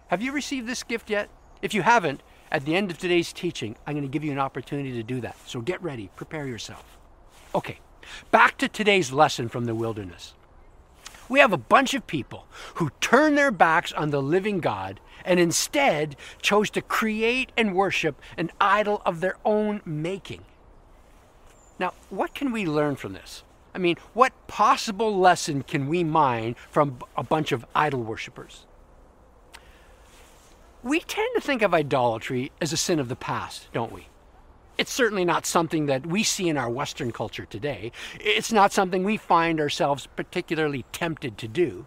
Have 0.09 0.21
you 0.21 0.33
received 0.33 0.67
this 0.67 0.83
gift 0.83 1.09
yet? 1.09 1.29
If 1.61 1.73
you 1.73 1.83
haven't, 1.83 2.21
at 2.51 2.65
the 2.65 2.75
end 2.75 2.91
of 2.91 2.97
today's 2.97 3.31
teaching, 3.31 3.77
I'm 3.87 3.93
going 3.93 4.05
to 4.05 4.11
give 4.11 4.25
you 4.25 4.33
an 4.33 4.39
opportunity 4.39 4.91
to 4.91 5.03
do 5.03 5.21
that. 5.21 5.37
So 5.45 5.61
get 5.61 5.81
ready, 5.81 6.09
prepare 6.17 6.45
yourself. 6.45 6.97
Okay, 7.55 7.79
back 8.29 8.57
to 8.57 8.67
today's 8.67 9.13
lesson 9.13 9.47
from 9.47 9.63
the 9.63 9.75
wilderness. 9.75 10.33
We 11.29 11.39
have 11.39 11.53
a 11.53 11.57
bunch 11.57 11.93
of 11.93 12.07
people 12.07 12.45
who 12.75 12.91
turn 12.99 13.35
their 13.35 13.51
backs 13.51 13.93
on 13.93 14.09
the 14.09 14.21
living 14.21 14.59
God 14.59 14.99
and 15.23 15.39
instead 15.39 16.17
chose 16.41 16.69
to 16.71 16.81
create 16.81 17.53
and 17.55 17.73
worship 17.73 18.19
an 18.35 18.51
idol 18.59 19.01
of 19.05 19.21
their 19.21 19.37
own 19.45 19.81
making. 19.85 20.43
Now, 21.79 21.93
what 22.09 22.35
can 22.35 22.51
we 22.51 22.65
learn 22.65 22.97
from 22.97 23.13
this? 23.13 23.43
I 23.73 23.77
mean, 23.77 23.95
what 24.13 24.33
possible 24.47 25.17
lesson 25.17 25.63
can 25.63 25.87
we 25.87 26.03
mine 26.03 26.55
from 26.69 26.99
a 27.15 27.23
bunch 27.23 27.51
of 27.51 27.65
idol 27.73 28.03
worshippers? 28.03 28.65
We 30.83 30.99
tend 30.99 31.29
to 31.35 31.41
think 31.41 31.61
of 31.61 31.73
idolatry 31.73 32.51
as 32.61 32.73
a 32.73 32.77
sin 32.77 32.99
of 32.99 33.09
the 33.09 33.15
past, 33.15 33.67
don't 33.73 33.91
we? 33.91 34.07
It's 34.77 34.93
certainly 34.93 35.25
not 35.25 35.45
something 35.45 35.87
that 35.87 36.05
we 36.05 36.23
see 36.23 36.47
in 36.47 36.57
our 36.57 36.69
Western 36.69 37.11
culture 37.11 37.45
today. 37.45 37.91
It's 38.19 38.51
not 38.51 38.71
something 38.71 39.03
we 39.03 39.17
find 39.17 39.59
ourselves 39.59 40.07
particularly 40.15 40.85
tempted 40.93 41.37
to 41.37 41.47
do. 41.47 41.85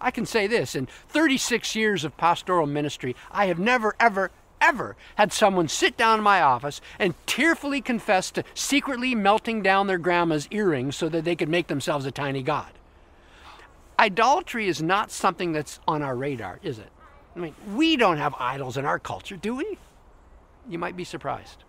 I 0.00 0.10
can 0.12 0.24
say 0.24 0.46
this 0.46 0.76
in 0.76 0.86
36 1.08 1.74
years 1.74 2.04
of 2.04 2.16
pastoral 2.16 2.66
ministry, 2.66 3.16
I 3.32 3.46
have 3.46 3.58
never, 3.58 3.96
ever, 3.98 4.30
ever 4.60 4.96
had 5.16 5.32
someone 5.32 5.68
sit 5.68 5.96
down 5.96 6.18
in 6.18 6.24
my 6.24 6.40
office 6.40 6.80
and 6.98 7.14
tearfully 7.26 7.80
confess 7.80 8.30
to 8.32 8.44
secretly 8.54 9.14
melting 9.14 9.62
down 9.62 9.86
their 9.86 9.98
grandma's 9.98 10.48
earrings 10.50 10.96
so 10.96 11.08
that 11.08 11.24
they 11.24 11.36
could 11.36 11.48
make 11.48 11.66
themselves 11.66 12.06
a 12.06 12.10
tiny 12.10 12.42
god. 12.42 12.72
Idolatry 13.98 14.68
is 14.68 14.82
not 14.82 15.10
something 15.10 15.52
that's 15.52 15.80
on 15.88 16.02
our 16.02 16.14
radar, 16.14 16.60
is 16.62 16.78
it? 16.78 16.90
I 17.34 17.38
mean, 17.38 17.54
we 17.74 17.96
don't 17.96 18.18
have 18.18 18.34
idols 18.38 18.76
in 18.76 18.84
our 18.84 18.98
culture, 18.98 19.36
do 19.36 19.54
we? 19.54 19.78
You 20.68 20.78
might 20.78 20.96
be 20.96 21.04
surprised. 21.04 21.64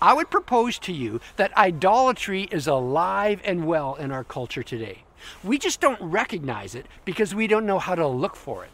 I 0.00 0.12
would 0.12 0.30
propose 0.30 0.78
to 0.80 0.92
you 0.92 1.20
that 1.36 1.56
idolatry 1.56 2.48
is 2.50 2.66
alive 2.66 3.40
and 3.44 3.66
well 3.66 3.94
in 3.94 4.10
our 4.10 4.24
culture 4.24 4.62
today. 4.62 5.04
We 5.42 5.58
just 5.58 5.80
don't 5.80 6.00
recognize 6.00 6.74
it 6.74 6.86
because 7.04 7.34
we 7.34 7.46
don't 7.46 7.66
know 7.66 7.78
how 7.78 7.94
to 7.94 8.06
look 8.06 8.36
for 8.36 8.64
it. 8.64 8.70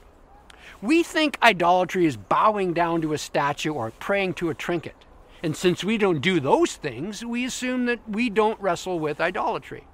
We 0.81 1.03
think 1.03 1.39
idolatry 1.43 2.07
is 2.07 2.17
bowing 2.17 2.73
down 2.73 3.03
to 3.03 3.13
a 3.13 3.19
statue 3.19 3.73
or 3.73 3.91
praying 3.91 4.35
to 4.35 4.51
a 4.51 4.55
trinket. 4.55 4.97
And 5.43 5.57
since 5.57 5.83
we 5.83 5.99
don't 5.99 6.21
do 6.21 6.41
those 6.41 6.77
things, 6.77 7.25
we 7.25 7.45
assume 7.45 7.87
that 7.87 8.01
we 8.09 8.31
don't 8.31 8.61
wrestle 8.61 8.99
with 8.99 9.21
idolatry. 9.21 9.85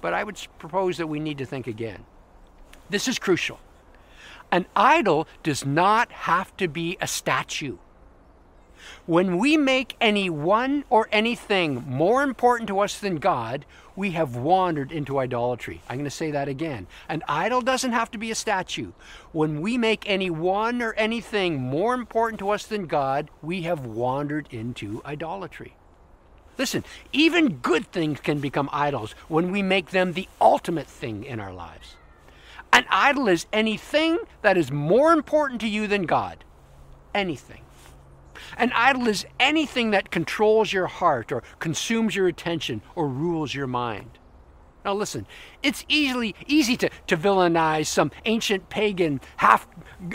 But 0.00 0.14
I 0.14 0.24
would 0.24 0.38
propose 0.58 0.96
that 0.96 1.06
we 1.06 1.20
need 1.20 1.38
to 1.38 1.46
think 1.46 1.66
again. 1.66 2.04
This 2.88 3.08
is 3.08 3.18
crucial. 3.18 3.58
An 4.52 4.66
idol 4.74 5.26
does 5.42 5.66
not 5.66 6.10
have 6.12 6.56
to 6.56 6.68
be 6.68 6.96
a 7.00 7.06
statue. 7.06 7.76
When 9.06 9.38
we 9.38 9.56
make 9.56 9.96
any 10.00 10.28
one 10.30 10.84
or 10.90 11.08
anything 11.12 11.84
more 11.86 12.22
important 12.22 12.68
to 12.68 12.80
us 12.80 12.98
than 12.98 13.16
God, 13.16 13.64
we 13.94 14.10
have 14.12 14.36
wandered 14.36 14.92
into 14.92 15.18
idolatry. 15.18 15.80
I'm 15.88 15.96
going 15.96 16.04
to 16.04 16.10
say 16.10 16.30
that 16.30 16.48
again. 16.48 16.86
An 17.08 17.22
idol 17.28 17.62
doesn't 17.62 17.92
have 17.92 18.10
to 18.12 18.18
be 18.18 18.30
a 18.30 18.34
statue. 18.34 18.92
When 19.32 19.60
we 19.60 19.78
make 19.78 20.08
any 20.08 20.30
one 20.30 20.82
or 20.82 20.92
anything 20.94 21.60
more 21.60 21.94
important 21.94 22.38
to 22.40 22.50
us 22.50 22.66
than 22.66 22.86
God, 22.86 23.30
we 23.42 23.62
have 23.62 23.86
wandered 23.86 24.48
into 24.50 25.00
idolatry. 25.04 25.74
Listen, 26.58 26.84
even 27.12 27.56
good 27.58 27.90
things 27.92 28.20
can 28.20 28.40
become 28.40 28.68
idols 28.72 29.12
when 29.28 29.50
we 29.50 29.62
make 29.62 29.90
them 29.90 30.12
the 30.12 30.28
ultimate 30.40 30.86
thing 30.86 31.24
in 31.24 31.40
our 31.40 31.52
lives. 31.52 31.96
An 32.72 32.84
idol 32.90 33.28
is 33.28 33.46
anything 33.52 34.18
that 34.42 34.56
is 34.56 34.70
more 34.70 35.12
important 35.12 35.60
to 35.62 35.68
you 35.68 35.86
than 35.86 36.04
God. 36.04 36.44
Anything. 37.14 37.62
An 38.56 38.72
idol 38.74 39.08
is 39.08 39.26
anything 39.38 39.90
that 39.90 40.10
controls 40.10 40.72
your 40.72 40.86
heart 40.86 41.32
or 41.32 41.42
consumes 41.58 42.14
your 42.14 42.28
attention 42.28 42.82
or 42.94 43.08
rules 43.08 43.54
your 43.54 43.66
mind. 43.66 44.18
Now 44.84 44.94
listen, 44.94 45.26
it's 45.62 45.84
easily 45.88 46.34
easy 46.46 46.76
to, 46.76 46.88
to 47.08 47.16
villainize 47.16 47.86
some 47.86 48.12
ancient 48.24 48.68
pagan 48.68 49.20
half 49.36 49.66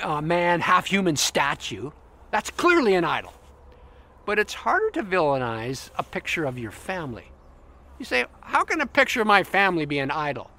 uh, 0.02 0.22
man, 0.22 0.62
half 0.62 0.86
human 0.86 1.18
statue. 1.18 1.92
That's 2.32 2.50
clearly 2.50 2.96
an 2.96 3.04
idol. 3.04 3.34
But 4.26 4.40
it's 4.40 4.54
harder 4.54 4.90
to 4.92 5.04
villainize 5.04 5.90
a 5.98 6.04
picture 6.04 6.46
of 6.46 6.58
your 6.58 6.72
family. 6.72 7.26
You 8.00 8.06
say, 8.06 8.26
how 8.42 8.64
can 8.64 8.80
a 8.82 8.88
picture 8.88 9.22
of 9.22 9.28
my 9.28 9.44
family 9.44 9.86
be 9.86 10.00
an 10.00 10.10
idol? 10.10 10.50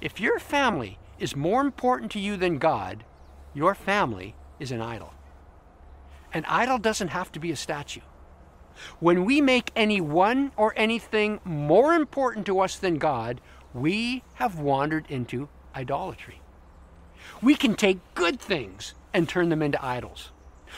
If 0.00 0.18
your 0.18 0.38
family 0.38 0.98
is 1.18 1.36
more 1.36 1.60
important 1.60 2.10
to 2.12 2.18
you 2.18 2.36
than 2.36 2.58
God, 2.58 3.04
your 3.54 3.74
family 3.74 4.34
is 4.58 4.72
an 4.72 4.80
idol. 4.80 5.12
An 6.34 6.44
idol 6.46 6.78
doesn't 6.78 7.08
have 7.08 7.30
to 7.32 7.40
be 7.40 7.50
a 7.50 7.56
statue. 7.56 8.00
When 9.00 9.24
we 9.24 9.40
make 9.40 9.70
any 9.76 10.00
one 10.00 10.52
or 10.56 10.72
anything 10.76 11.40
more 11.44 11.94
important 11.94 12.46
to 12.46 12.60
us 12.60 12.76
than 12.76 12.96
God, 12.96 13.40
we 13.74 14.22
have 14.34 14.58
wandered 14.58 15.06
into 15.08 15.48
idolatry. 15.74 16.40
We 17.42 17.54
can 17.54 17.74
take 17.74 17.98
good 18.14 18.40
things 18.40 18.94
and 19.12 19.28
turn 19.28 19.48
them 19.50 19.62
into 19.62 19.84
idols. 19.84 20.30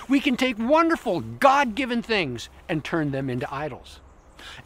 We 0.08 0.20
can 0.20 0.36
take 0.36 0.58
wonderful, 0.58 1.20
God 1.20 1.74
given 1.74 2.02
things 2.02 2.48
and 2.68 2.84
turn 2.84 3.12
them 3.12 3.30
into 3.30 3.52
idols. 3.52 4.00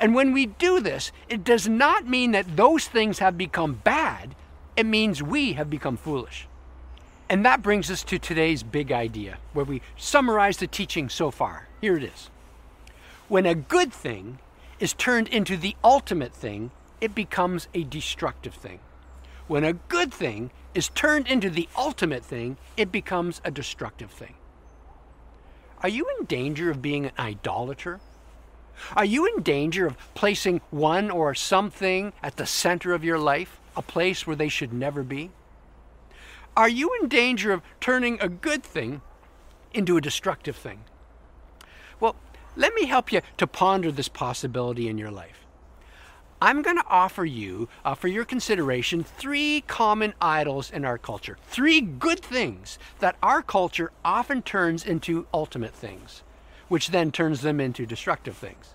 And 0.00 0.14
when 0.14 0.32
we 0.32 0.46
do 0.46 0.80
this, 0.80 1.12
it 1.28 1.44
does 1.44 1.68
not 1.68 2.06
mean 2.06 2.32
that 2.32 2.56
those 2.56 2.88
things 2.88 3.18
have 3.18 3.36
become 3.36 3.80
bad, 3.84 4.34
it 4.76 4.86
means 4.86 5.22
we 5.22 5.52
have 5.52 5.68
become 5.68 5.96
foolish. 5.96 6.48
And 7.30 7.44
that 7.44 7.62
brings 7.62 7.90
us 7.90 8.02
to 8.04 8.18
today's 8.18 8.62
big 8.62 8.90
idea, 8.90 9.38
where 9.52 9.64
we 9.64 9.82
summarize 9.96 10.56
the 10.56 10.66
teaching 10.66 11.08
so 11.08 11.30
far. 11.30 11.68
Here 11.80 11.96
it 11.96 12.02
is. 12.02 12.30
When 13.28 13.44
a 13.44 13.54
good 13.54 13.92
thing 13.92 14.38
is 14.80 14.94
turned 14.94 15.28
into 15.28 15.56
the 15.56 15.76
ultimate 15.84 16.32
thing, 16.32 16.70
it 17.00 17.14
becomes 17.14 17.68
a 17.74 17.84
destructive 17.84 18.54
thing. 18.54 18.80
When 19.46 19.64
a 19.64 19.74
good 19.74 20.12
thing 20.12 20.50
is 20.74 20.88
turned 20.90 21.28
into 21.28 21.50
the 21.50 21.68
ultimate 21.76 22.24
thing, 22.24 22.56
it 22.76 22.90
becomes 22.90 23.40
a 23.44 23.50
destructive 23.50 24.10
thing. 24.10 24.34
Are 25.82 25.88
you 25.88 26.06
in 26.18 26.24
danger 26.24 26.70
of 26.70 26.80
being 26.80 27.06
an 27.06 27.12
idolater? 27.18 28.00
Are 28.96 29.04
you 29.04 29.26
in 29.26 29.42
danger 29.42 29.86
of 29.86 29.96
placing 30.14 30.60
one 30.70 31.10
or 31.10 31.34
something 31.34 32.12
at 32.22 32.36
the 32.36 32.46
center 32.46 32.94
of 32.94 33.04
your 33.04 33.18
life, 33.18 33.60
a 33.76 33.82
place 33.82 34.26
where 34.26 34.36
they 34.36 34.48
should 34.48 34.72
never 34.72 35.02
be? 35.02 35.30
Are 36.58 36.68
you 36.68 36.90
in 37.00 37.06
danger 37.08 37.52
of 37.52 37.62
turning 37.78 38.18
a 38.20 38.28
good 38.28 38.64
thing 38.64 39.00
into 39.72 39.96
a 39.96 40.00
destructive 40.00 40.56
thing? 40.56 40.80
Well, 42.00 42.16
let 42.56 42.74
me 42.74 42.86
help 42.86 43.12
you 43.12 43.20
to 43.36 43.46
ponder 43.46 43.92
this 43.92 44.08
possibility 44.08 44.88
in 44.88 44.98
your 44.98 45.12
life. 45.12 45.46
I'm 46.42 46.62
going 46.62 46.76
to 46.76 46.84
offer 46.88 47.24
you, 47.24 47.68
uh, 47.84 47.94
for 47.94 48.08
your 48.08 48.24
consideration, 48.24 49.04
three 49.04 49.62
common 49.68 50.14
idols 50.20 50.68
in 50.68 50.84
our 50.84 50.98
culture. 50.98 51.38
Three 51.44 51.80
good 51.80 52.18
things 52.18 52.76
that 52.98 53.14
our 53.22 53.40
culture 53.40 53.92
often 54.04 54.42
turns 54.42 54.84
into 54.84 55.28
ultimate 55.32 55.74
things, 55.74 56.24
which 56.66 56.88
then 56.88 57.12
turns 57.12 57.42
them 57.42 57.60
into 57.60 57.86
destructive 57.86 58.36
things. 58.36 58.74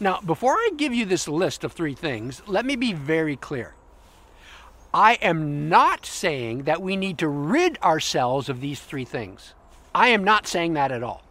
Now, 0.00 0.22
before 0.22 0.54
I 0.54 0.70
give 0.74 0.94
you 0.94 1.04
this 1.04 1.28
list 1.28 1.64
of 1.64 1.72
three 1.72 1.94
things, 1.94 2.40
let 2.46 2.64
me 2.64 2.76
be 2.76 2.94
very 2.94 3.36
clear. 3.36 3.74
I 4.94 5.14
am 5.14 5.68
not 5.68 6.06
saying 6.06 6.62
that 6.62 6.80
we 6.80 6.94
need 6.94 7.18
to 7.18 7.26
rid 7.26 7.82
ourselves 7.82 8.48
of 8.48 8.60
these 8.60 8.78
three 8.78 9.04
things. 9.04 9.52
I 9.92 10.10
am 10.10 10.22
not 10.22 10.46
saying 10.46 10.74
that 10.74 10.92
at 10.92 11.02
all. 11.02 11.24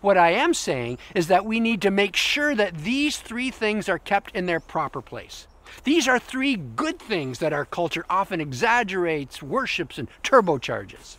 What 0.00 0.18
I 0.18 0.32
am 0.32 0.52
saying 0.52 0.98
is 1.14 1.28
that 1.28 1.46
we 1.46 1.60
need 1.60 1.80
to 1.82 1.92
make 1.92 2.16
sure 2.16 2.56
that 2.56 2.78
these 2.78 3.18
three 3.18 3.52
things 3.52 3.88
are 3.88 4.00
kept 4.00 4.34
in 4.34 4.46
their 4.46 4.58
proper 4.58 5.00
place. 5.00 5.46
These 5.84 6.08
are 6.08 6.18
three 6.18 6.56
good 6.56 6.98
things 6.98 7.38
that 7.38 7.52
our 7.52 7.64
culture 7.64 8.04
often 8.10 8.40
exaggerates, 8.40 9.40
worships, 9.40 9.96
and 9.96 10.08
turbocharges. 10.24 11.18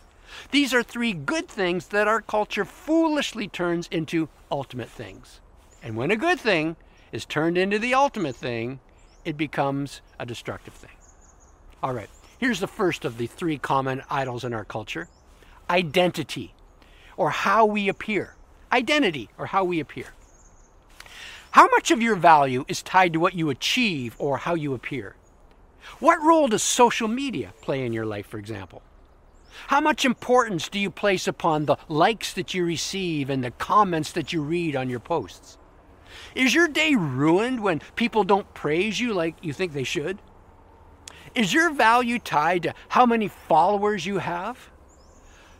These 0.52 0.74
are 0.74 0.84
three 0.84 1.14
good 1.14 1.48
things 1.48 1.88
that 1.88 2.10
our 2.10 2.22
culture 2.22 2.66
foolishly 2.66 3.48
turns 3.48 3.88
into 3.90 4.28
ultimate 4.52 4.90
things. 4.90 5.40
And 5.82 5.96
when 5.96 6.12
a 6.12 6.18
good 6.18 6.42
thing 6.42 6.75
is 7.14 7.24
turned 7.24 7.58
into 7.58 7.80
the 7.80 7.94
ultimate 7.94 8.36
thing, 8.36 8.82
it 9.24 9.38
becomes 9.38 10.02
a 10.20 10.25
destructive 10.25 10.74
thing. 10.74 10.95
All 11.86 11.94
right, 11.94 12.10
here's 12.39 12.60
the 12.60 12.68
first 12.68 13.06
of 13.06 13.20
the 13.20 13.27
three 13.27 13.60
common 13.60 14.01
idols 14.10 14.44
in 14.44 14.56
our 14.56 14.65
culture 14.65 15.08
identity, 15.70 16.56
or 17.15 17.30
how 17.30 17.63
we 17.63 17.88
appear 17.88 18.34
identity 18.72 19.30
or 19.38 19.46
how 19.46 19.63
we 19.63 19.80
appear. 19.80 20.08
How 21.51 21.68
much 21.68 21.92
of 21.92 22.01
your 22.01 22.15
value 22.15 22.65
is 22.68 22.82
tied 22.82 23.13
to 23.13 23.20
what 23.20 23.36
you 23.36 23.51
achieve 23.51 24.15
or 24.18 24.38
how 24.38 24.56
you 24.56 24.74
appear? 24.74 25.15
What 26.00 26.20
role 26.24 26.48
does 26.48 26.63
social 26.63 27.08
media 27.08 27.54
play 27.62 27.86
in 27.86 27.94
your 27.94 28.08
life, 28.08 28.25
for 28.25 28.39
example? 28.39 28.82
How 29.68 29.80
much 29.80 30.06
importance 30.06 30.70
do 30.70 30.80
you 30.80 30.89
place 30.89 31.27
upon 31.27 31.65
the 31.65 31.77
likes 31.88 32.34
that 32.34 32.56
you 32.56 32.65
receive 32.65 33.30
and 33.30 33.44
the 33.44 33.51
comments 33.51 34.12
that 34.13 34.34
you 34.34 34.42
read 34.42 34.75
on 34.75 34.89
your 34.89 35.00
posts? 35.00 35.60
Is 36.34 36.56
your 36.56 36.68
day 36.68 36.96
ruined 36.96 37.60
when 37.60 37.84
people 37.96 38.24
don't 38.24 38.51
praise 38.56 39.00
you 39.00 39.13
like 39.13 39.36
you 39.44 39.54
think 39.54 39.74
they 39.74 39.84
should? 39.84 40.18
Is 41.36 41.54
your 41.54 41.70
value 41.70 42.18
tied 42.18 42.63
to 42.63 42.74
how 42.88 43.05
many 43.05 43.27
followers 43.27 44.05
you 44.05 44.20
have? 44.20 44.70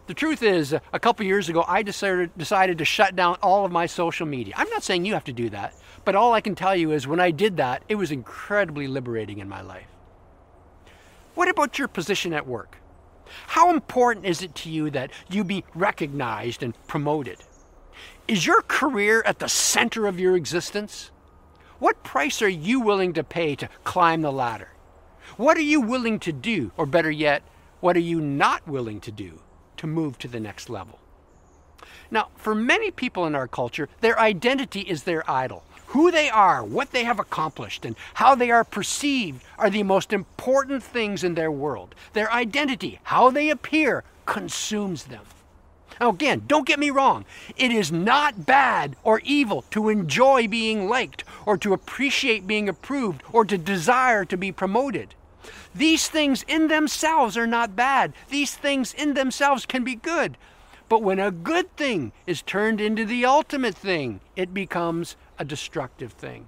The 0.08 0.13
truth 0.13 0.41
is, 0.41 0.71
a 0.71 1.00
couple 1.00 1.26
years 1.26 1.50
ago, 1.50 1.65
I 1.67 1.84
decided, 1.84 2.32
decided 2.38 2.78
to 2.78 2.86
shut 2.86 3.15
down 3.15 3.38
all 3.41 3.65
of 3.65 3.73
my 3.73 3.86
social 3.86 4.26
media. 4.26 4.54
I'm 4.56 4.69
not 4.69 4.84
saying 4.84 5.04
you 5.04 5.13
have 5.15 5.26
to 5.26 5.34
do 5.34 5.50
that, 5.50 5.73
but 6.06 6.15
all 6.15 6.32
I 6.32 6.39
can 6.39 6.56
tell 6.56 6.76
you 6.76 6.91
is 6.91 7.08
when 7.08 7.19
I 7.19 7.32
did 7.32 7.58
that, 7.58 7.84
it 7.89 7.95
was 7.95 8.12
incredibly 8.12 8.88
liberating 8.88 9.39
in 9.39 9.50
my 9.50 9.62
life. 9.62 9.88
What 11.34 11.50
about 11.50 11.78
your 11.78 11.89
position 11.89 12.32
at 12.32 12.47
work? 12.47 12.78
How 13.47 13.73
important 13.73 14.26
is 14.26 14.41
it 14.41 14.56
to 14.56 14.69
you 14.69 14.89
that 14.91 15.12
you 15.30 15.43
be 15.43 15.65
recognized 15.73 16.63
and 16.63 16.73
promoted? 16.88 17.39
Is 18.30 18.45
your 18.45 18.62
career 18.62 19.23
at 19.26 19.39
the 19.39 19.50
center 19.50 20.08
of 20.08 20.19
your 20.19 20.38
existence? 20.38 21.12
What 21.80 22.04
price 22.04 22.41
are 22.41 22.47
you 22.47 22.80
willing 22.80 23.12
to 23.13 23.23
pay 23.26 23.56
to 23.56 23.67
climb 23.84 24.21
the 24.21 24.32
ladder? 24.32 24.69
What 25.38 25.58
are 25.58 25.62
you 25.62 25.82
willing 25.82 26.19
to 26.19 26.32
do, 26.32 26.71
or 26.78 26.86
better 26.86 27.12
yet, 27.12 27.43
what 27.82 27.98
are 27.98 28.00
you 28.00 28.21
not 28.21 28.67
willing 28.67 29.02
to 29.02 29.12
do 29.12 29.41
to 29.78 29.88
move 29.88 30.17
to 30.19 30.28
the 30.28 30.39
next 30.39 30.69
level. 30.69 31.00
Now, 32.12 32.30
for 32.36 32.56
many 32.56 32.91
people 32.91 33.26
in 33.26 33.36
our 33.36 33.48
culture, 33.48 33.89
their 34.02 34.19
identity 34.19 34.82
is 34.82 35.04
their 35.04 35.30
idol. 35.30 35.63
Who 35.88 36.12
they 36.12 36.30
are, 36.30 36.63
what 36.63 36.91
they 36.91 37.04
have 37.04 37.19
accomplished, 37.19 37.86
and 37.86 37.95
how 38.15 38.36
they 38.36 38.52
are 38.52 38.63
perceived 38.63 39.43
are 39.58 39.69
the 39.69 39.84
most 39.84 40.13
important 40.13 40.84
things 40.84 41.24
in 41.24 41.36
their 41.36 41.52
world. 41.52 41.95
Their 42.13 42.32
identity, 42.32 43.00
how 43.04 43.30
they 43.30 43.50
appear, 43.50 44.04
consumes 44.26 45.06
them. 45.06 45.24
Now, 46.00 46.10
again, 46.10 46.43
don't 46.48 46.67
get 46.67 46.80
me 46.80 46.89
wrong. 46.89 47.24
It 47.56 47.71
is 47.71 47.91
not 47.91 48.45
bad 48.45 48.98
or 49.04 49.21
evil 49.24 49.63
to 49.71 49.89
enjoy 49.89 50.48
being 50.48 50.89
liked, 50.89 51.24
or 51.45 51.58
to 51.60 51.74
appreciate 51.74 52.48
being 52.48 52.67
approved, 52.67 53.24
or 53.32 53.45
to 53.45 53.58
desire 53.58 54.26
to 54.26 54.36
be 54.36 54.52
promoted. 54.52 55.15
These 55.73 56.08
things 56.08 56.43
in 56.47 56.67
themselves 56.67 57.38
are 57.38 57.47
not 57.47 57.75
bad. 57.75 58.13
These 58.29 58.55
things 58.55 58.93
in 58.93 59.13
themselves 59.13 59.65
can 59.65 59.84
be 59.84 59.95
good. 59.95 60.38
But 60.88 61.01
when 61.01 61.19
a 61.19 61.31
good 61.31 61.75
thing 61.75 62.12
is 62.27 62.41
turned 62.41 62.79
into 62.79 63.05
the 63.05 63.25
ultimate 63.25 63.75
thing, 63.75 64.21
it 64.36 64.53
becomes 64.53 65.15
a 65.39 65.45
destructive 65.45 66.13
thing. 66.13 66.47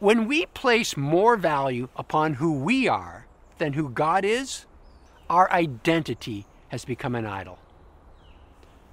When 0.00 0.28
we 0.28 0.46
place 0.46 0.96
more 0.96 1.36
value 1.36 1.88
upon 1.96 2.34
who 2.34 2.52
we 2.52 2.88
are 2.88 3.26
than 3.58 3.72
who 3.72 3.88
God 3.88 4.24
is, 4.24 4.66
our 5.28 5.50
identity 5.50 6.46
has 6.68 6.84
become 6.84 7.14
an 7.14 7.26
idol. 7.26 7.58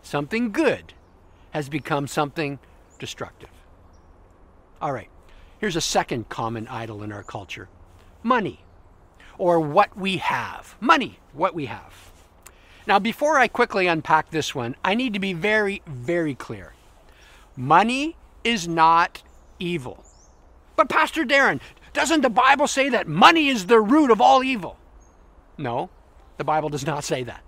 Something 0.01 0.51
good 0.51 0.93
has 1.51 1.69
become 1.69 2.07
something 2.07 2.59
destructive. 2.99 3.49
All 4.81 4.91
right, 4.91 5.09
here's 5.59 5.75
a 5.75 5.81
second 5.81 6.29
common 6.29 6.67
idol 6.67 7.01
in 7.03 7.11
our 7.11 7.23
culture 7.23 7.69
money 8.25 8.59
or 9.38 9.59
what 9.59 9.95
we 9.97 10.17
have. 10.17 10.75
Money, 10.79 11.19
what 11.33 11.53
we 11.53 11.67
have. 11.67 12.11
Now, 12.88 12.99
before 12.99 13.39
I 13.39 13.47
quickly 13.47 13.88
unpack 13.88 14.29
this 14.31 14.53
one, 14.53 14.75
I 14.83 14.95
need 14.95 15.13
to 15.13 15.19
be 15.19 15.33
very, 15.33 15.81
very 15.88 16.35
clear. 16.35 16.73
Money 17.55 18.15
is 18.43 18.67
not 18.67 19.23
evil. 19.59 20.03
But, 20.75 20.89
Pastor 20.89 21.23
Darren, 21.23 21.59
doesn't 21.93 22.21
the 22.21 22.29
Bible 22.29 22.67
say 22.67 22.89
that 22.89 23.07
money 23.07 23.47
is 23.47 23.65
the 23.65 23.79
root 23.79 24.11
of 24.11 24.21
all 24.21 24.43
evil? 24.43 24.77
No, 25.57 25.89
the 26.38 26.43
Bible 26.43 26.69
does 26.69 26.85
not 26.85 27.03
say 27.03 27.23
that. 27.23 27.41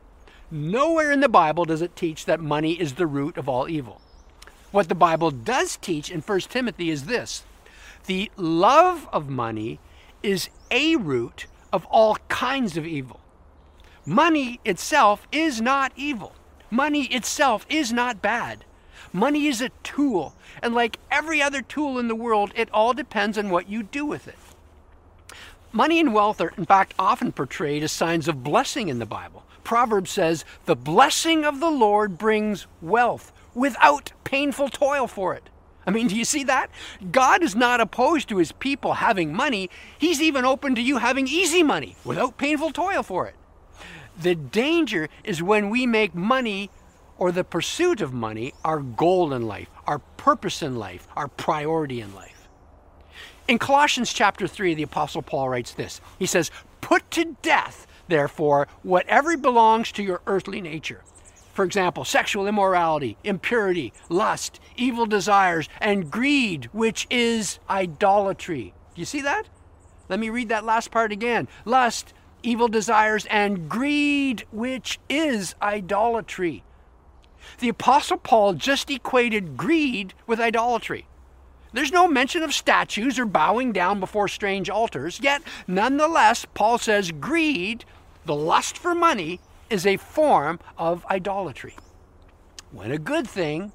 Nowhere 0.49 1.11
in 1.11 1.19
the 1.19 1.29
Bible 1.29 1.65
does 1.65 1.81
it 1.81 1.95
teach 1.95 2.25
that 2.25 2.39
money 2.39 2.79
is 2.79 2.93
the 2.93 3.05
root 3.05 3.37
of 3.37 3.49
all 3.49 3.67
evil. 3.67 4.01
What 4.71 4.87
the 4.87 4.95
Bible 4.95 5.29
does 5.29 5.77
teach 5.77 6.09
in 6.09 6.21
1 6.21 6.39
Timothy 6.41 6.89
is 6.89 7.05
this 7.05 7.43
the 8.05 8.31
love 8.37 9.09
of 9.11 9.27
money 9.27 9.79
is 10.23 10.49
a 10.71 10.95
root 10.95 11.47
of 11.71 11.85
all 11.85 12.17
kinds 12.27 12.77
of 12.77 12.85
evil. 12.85 13.19
Money 14.05 14.59
itself 14.63 15.27
is 15.31 15.59
not 15.61 15.91
evil. 15.95 16.33
Money 16.69 17.05
itself 17.05 17.65
is 17.69 17.91
not 17.91 18.21
bad. 18.21 18.63
Money 19.13 19.47
is 19.47 19.61
a 19.61 19.69
tool, 19.83 20.33
and 20.61 20.73
like 20.73 20.99
every 21.09 21.41
other 21.41 21.61
tool 21.61 21.97
in 21.97 22.07
the 22.07 22.15
world, 22.15 22.51
it 22.55 22.69
all 22.73 22.93
depends 22.93 23.37
on 23.37 23.49
what 23.49 23.69
you 23.69 23.83
do 23.83 24.05
with 24.05 24.27
it. 24.27 24.37
Money 25.71 25.99
and 25.99 26.13
wealth 26.13 26.41
are, 26.41 26.53
in 26.57 26.65
fact, 26.65 26.93
often 26.97 27.31
portrayed 27.31 27.83
as 27.83 27.91
signs 27.91 28.27
of 28.27 28.43
blessing 28.43 28.89
in 28.89 28.99
the 28.99 29.05
Bible. 29.05 29.43
Proverbs 29.63 30.11
says, 30.11 30.45
The 30.65 30.75
blessing 30.75 31.43
of 31.43 31.59
the 31.59 31.69
Lord 31.69 32.17
brings 32.17 32.67
wealth 32.81 33.31
without 33.53 34.11
painful 34.23 34.69
toil 34.69 35.07
for 35.07 35.33
it. 35.33 35.49
I 35.87 35.91
mean, 35.91 36.09
do 36.09 36.17
you 36.17 36.25
see 36.25 36.43
that? 36.43 36.69
God 37.11 37.41
is 37.41 37.55
not 37.55 37.79
opposed 37.79 38.27
to 38.27 38.37
his 38.37 38.51
people 38.51 38.95
having 38.95 39.33
money. 39.33 39.69
He's 39.97 40.21
even 40.21 40.43
open 40.43 40.75
to 40.75 40.81
you 40.81 40.97
having 40.97 41.27
easy 41.27 41.63
money 41.63 41.95
without 42.03 42.37
painful 42.37 42.71
toil 42.71 43.03
for 43.03 43.25
it. 43.25 43.35
The 44.19 44.35
danger 44.35 45.07
is 45.23 45.41
when 45.41 45.69
we 45.69 45.85
make 45.85 46.13
money 46.13 46.69
or 47.17 47.31
the 47.31 47.45
pursuit 47.45 48.01
of 48.01 48.11
money 48.11 48.53
our 48.65 48.81
goal 48.81 49.31
in 49.31 49.47
life, 49.47 49.69
our 49.87 49.99
purpose 49.99 50.61
in 50.61 50.75
life, 50.75 51.07
our 51.15 51.29
priority 51.29 52.01
in 52.01 52.13
life. 52.13 52.49
In 53.47 53.57
Colossians 53.57 54.11
chapter 54.11 54.45
3, 54.45 54.73
the 54.73 54.83
Apostle 54.83 55.21
Paul 55.21 55.47
writes 55.47 55.73
this 55.73 56.01
He 56.19 56.25
says, 56.25 56.51
Put 56.81 57.09
to 57.11 57.37
death, 57.41 57.87
therefore, 58.09 58.67
whatever 58.83 59.37
belongs 59.37 59.93
to 59.93 60.03
your 60.03 60.21
earthly 60.27 60.59
nature 60.59 61.01
for 61.57 61.63
example, 61.63 62.05
sexual 62.05 62.45
immorality, 62.45 63.17
impurity, 63.23 63.91
lust, 64.09 64.59
evil 64.75 65.07
desires, 65.07 65.67
and 65.81 66.11
greed, 66.11 66.69
which 66.71 67.07
is 67.09 67.57
idolatry. 67.67 68.75
Do 68.93 69.01
you 69.01 69.05
see 69.05 69.21
that? 69.21 69.49
Let 70.07 70.19
me 70.19 70.29
read 70.29 70.49
that 70.49 70.65
last 70.65 70.91
part 70.91 71.11
again. 71.11 71.47
Lust, 71.65 72.13
evil 72.43 72.67
desires, 72.67 73.25
and 73.31 73.67
greed, 73.67 74.45
which 74.51 74.99
is 75.09 75.55
idolatry. 75.59 76.63
The 77.57 77.69
Apostle 77.69 78.17
Paul 78.17 78.53
just 78.53 78.91
equated 78.91 79.57
greed 79.57 80.13
with 80.27 80.39
idolatry. 80.39 81.07
There's 81.73 81.91
no 81.91 82.07
mention 82.07 82.43
of 82.43 82.53
statues 82.53 83.17
or 83.17 83.25
bowing 83.25 83.71
down 83.71 83.99
before 83.99 84.27
strange 84.27 84.69
altars, 84.69 85.19
yet, 85.23 85.41
nonetheless, 85.65 86.45
Paul 86.53 86.77
says 86.77 87.11
greed, 87.11 87.83
the 88.25 88.35
lust 88.35 88.77
for 88.77 88.93
money, 88.93 89.39
is 89.69 89.85
a 89.85 89.97
form 89.97 90.59
of 90.77 91.05
idolatry. 91.07 91.75
When 92.71 92.91
a 92.91 92.97
good 92.97 93.27
thing 93.27 93.71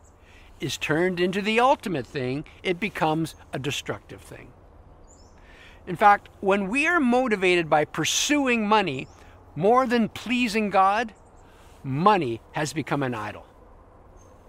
is 0.60 0.76
turned 0.76 1.18
into 1.20 1.42
the 1.42 1.60
ultimate 1.60 2.06
thing, 2.06 2.44
it 2.62 2.78
becomes 2.78 3.34
a 3.52 3.58
destructive 3.58 4.20
thing. 4.20 4.52
In 5.86 5.96
fact, 5.96 6.28
when 6.40 6.68
we 6.68 6.86
are 6.86 7.00
motivated 7.00 7.68
by 7.68 7.84
pursuing 7.84 8.66
money 8.66 9.08
more 9.56 9.86
than 9.86 10.08
pleasing 10.08 10.70
God, 10.70 11.12
money 11.82 12.40
has 12.52 12.72
become 12.72 13.02
an 13.02 13.14
idol. 13.14 13.44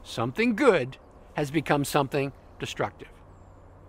Something 0.03 0.55
good 0.55 0.97
has 1.33 1.49
become 1.49 1.83
something 1.83 2.31
destructive. 2.59 3.09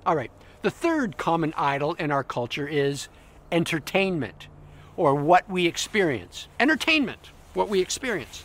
All 0.07 0.17
right, 0.17 0.31
the 0.63 0.71
third 0.71 1.19
common 1.19 1.53
idol 1.57 1.95
in 1.95 2.11
our 2.11 2.25
culture 2.25 2.67
is 2.67 3.09
entertainment 3.53 4.49
or 4.97 5.15
what 5.15 5.49
we 5.51 5.67
experience. 5.67 6.49
Entertainment, 6.59 7.31
what 7.55 7.69
we 7.69 7.81
experience. 7.81 8.45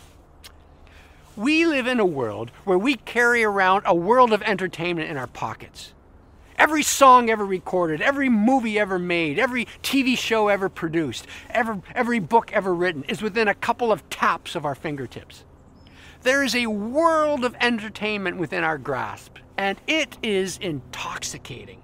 We 1.36 1.66
live 1.66 1.86
in 1.86 2.00
a 2.00 2.06
world 2.06 2.50
where 2.64 2.78
we 2.78 2.96
carry 2.96 3.44
around 3.44 3.82
a 3.86 3.94
world 3.94 4.32
of 4.32 4.42
entertainment 4.42 5.10
in 5.10 5.16
our 5.16 5.26
pockets. 5.26 5.92
Every 6.58 6.82
song 6.82 7.30
ever 7.30 7.46
recorded, 7.46 8.02
every 8.02 8.28
movie 8.28 8.78
ever 8.78 8.98
made, 8.98 9.38
every 9.38 9.66
TV 9.82 10.18
show 10.18 10.48
ever 10.48 10.68
produced, 10.68 11.26
every, 11.48 11.80
every 11.94 12.18
book 12.18 12.52
ever 12.52 12.74
written 12.74 13.04
is 13.04 13.22
within 13.22 13.48
a 13.48 13.54
couple 13.54 13.90
of 13.90 14.08
taps 14.10 14.54
of 14.54 14.66
our 14.66 14.74
fingertips. 14.74 15.44
There 16.22 16.42
is 16.42 16.54
a 16.54 16.66
world 16.66 17.46
of 17.46 17.56
entertainment 17.60 18.36
within 18.36 18.62
our 18.62 18.76
grasp, 18.76 19.36
and 19.56 19.80
it 19.86 20.18
is 20.22 20.58
intoxicating. 20.58 21.80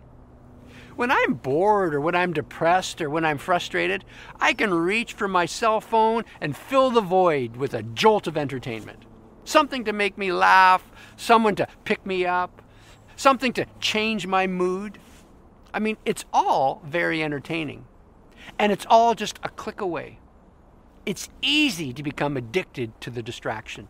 When 0.96 1.10
I'm 1.10 1.34
bored 1.34 1.94
or 1.94 2.00
when 2.00 2.14
I'm 2.14 2.32
depressed 2.32 3.02
or 3.02 3.10
when 3.10 3.24
I'm 3.24 3.36
frustrated, 3.36 4.02
I 4.40 4.54
can 4.54 4.72
reach 4.72 5.12
for 5.12 5.28
my 5.28 5.44
cell 5.44 5.82
phone 5.82 6.24
and 6.40 6.56
fill 6.56 6.90
the 6.90 7.02
void 7.02 7.56
with 7.56 7.74
a 7.74 7.82
jolt 7.82 8.26
of 8.26 8.38
entertainment. 8.38 9.04
Something 9.44 9.84
to 9.84 9.92
make 9.92 10.16
me 10.16 10.32
laugh, 10.32 10.90
someone 11.16 11.54
to 11.56 11.68
pick 11.84 12.06
me 12.06 12.24
up, 12.24 12.62
something 13.14 13.52
to 13.52 13.66
change 13.78 14.26
my 14.26 14.46
mood. 14.46 14.98
I 15.74 15.80
mean, 15.80 15.98
it's 16.06 16.24
all 16.32 16.80
very 16.86 17.22
entertaining. 17.22 17.84
And 18.58 18.72
it's 18.72 18.86
all 18.88 19.14
just 19.14 19.38
a 19.42 19.50
click 19.50 19.82
away. 19.82 20.18
It's 21.04 21.28
easy 21.42 21.92
to 21.92 22.02
become 22.02 22.38
addicted 22.38 22.98
to 23.02 23.10
the 23.10 23.22
distraction. 23.22 23.88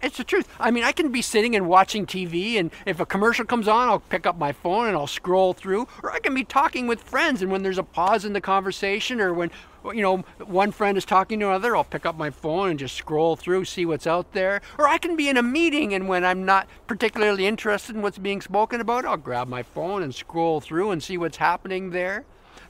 It's 0.00 0.16
the 0.16 0.24
truth. 0.24 0.48
I 0.60 0.70
mean, 0.70 0.84
I 0.84 0.92
can 0.92 1.10
be 1.10 1.22
sitting 1.22 1.56
and 1.56 1.68
watching 1.68 2.06
TV, 2.06 2.58
and 2.58 2.70
if 2.86 3.00
a 3.00 3.06
commercial 3.06 3.44
comes 3.44 3.66
on, 3.66 3.88
I'll 3.88 3.98
pick 3.98 4.26
up 4.26 4.38
my 4.38 4.52
phone 4.52 4.86
and 4.86 4.96
I'll 4.96 5.08
scroll 5.08 5.52
through. 5.52 5.88
Or 6.02 6.12
I 6.12 6.20
can 6.20 6.34
be 6.34 6.44
talking 6.44 6.86
with 6.86 7.02
friends, 7.02 7.42
and 7.42 7.50
when 7.50 7.62
there's 7.62 7.78
a 7.78 7.82
pause 7.82 8.24
in 8.24 8.32
the 8.32 8.40
conversation, 8.40 9.20
or 9.20 9.34
when 9.34 9.50
you 9.92 10.02
know 10.02 10.18
one 10.44 10.70
friend 10.70 10.96
is 10.96 11.04
talking 11.04 11.40
to 11.40 11.48
another, 11.48 11.76
I'll 11.76 11.84
pick 11.84 12.06
up 12.06 12.16
my 12.16 12.30
phone 12.30 12.70
and 12.70 12.78
just 12.78 12.94
scroll 12.94 13.34
through, 13.34 13.64
see 13.64 13.84
what's 13.84 14.06
out 14.06 14.32
there. 14.32 14.60
Or 14.78 14.86
I 14.86 14.98
can 14.98 15.16
be 15.16 15.28
in 15.28 15.36
a 15.36 15.42
meeting, 15.42 15.92
and 15.92 16.08
when 16.08 16.24
I'm 16.24 16.44
not 16.44 16.68
particularly 16.86 17.46
interested 17.46 17.96
in 17.96 18.02
what's 18.02 18.18
being 18.18 18.40
spoken 18.40 18.80
about, 18.80 19.04
I'll 19.04 19.16
grab 19.16 19.48
my 19.48 19.64
phone 19.64 20.02
and 20.02 20.14
scroll 20.14 20.60
through 20.60 20.90
and 20.92 21.02
see 21.02 21.18
what's 21.18 21.38
happening 21.38 21.90
there. 21.90 22.24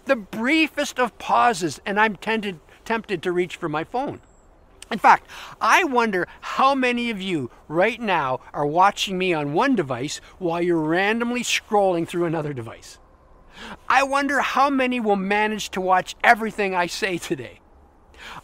The 0.07 0.17
briefest 0.17 0.99
of 0.99 1.19
pauses, 1.19 1.81
and 1.85 2.01
I'm 2.01 2.17
tempted 2.17 2.61
tempted 2.87 3.23
to 3.23 3.31
reach 3.31 3.57
for 3.57 3.69
my 3.69 3.85
phone. 3.85 4.19
In 4.91 4.99
fact, 4.99 5.29
I 5.61 5.85
wonder 5.85 6.27
how 6.41 6.75
many 6.75 7.11
of 7.11 7.21
you 7.21 7.51
right 7.69 8.01
now 8.01 8.41
are 8.55 8.67
watching 8.67 9.19
me 9.19 9.35
on 9.35 9.53
one 9.53 9.77
device 9.77 10.21
while 10.39 10.63
you're 10.63 10.81
randomly 10.81 11.43
scrolling 11.43 12.09
through 12.09 12.25
another 12.25 12.55
device. 12.55 12.99
I 13.89 14.03
wonder 14.03 14.41
how 14.41 14.71
many 14.71 14.99
will 15.01 15.17
manage 15.17 15.71
to 15.71 15.81
watch 15.81 16.17
everything 16.25 16.75
I 16.75 16.87
say 16.87 17.19
today. 17.19 17.61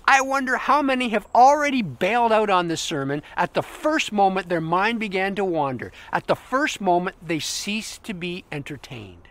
I 0.07 0.21
wonder 0.21 0.57
how 0.57 0.83
many 0.83 1.09
have 1.11 1.27
already 1.35 1.83
bailed 1.83 2.33
out 2.33 2.51
on 2.51 2.69
this 2.69 2.81
sermon 2.81 3.23
at 3.37 3.55
the 3.55 3.63
first 3.63 4.13
moment 4.13 4.49
their 4.49 4.61
mind 4.61 5.01
began 5.01 5.35
to 5.37 5.45
wander, 5.45 5.93
at 6.13 6.27
the 6.27 6.37
first 6.37 6.81
moment 6.81 7.17
they 7.27 7.41
ceased 7.41 8.05
to 8.05 8.15
be 8.15 8.45
entertained. 8.53 9.29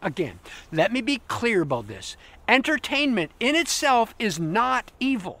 Again, 0.00 0.38
let 0.70 0.92
me 0.92 1.00
be 1.00 1.22
clear 1.28 1.62
about 1.62 1.88
this. 1.88 2.16
Entertainment 2.46 3.32
in 3.40 3.54
itself 3.54 4.14
is 4.18 4.38
not 4.38 4.92
evil. 5.00 5.40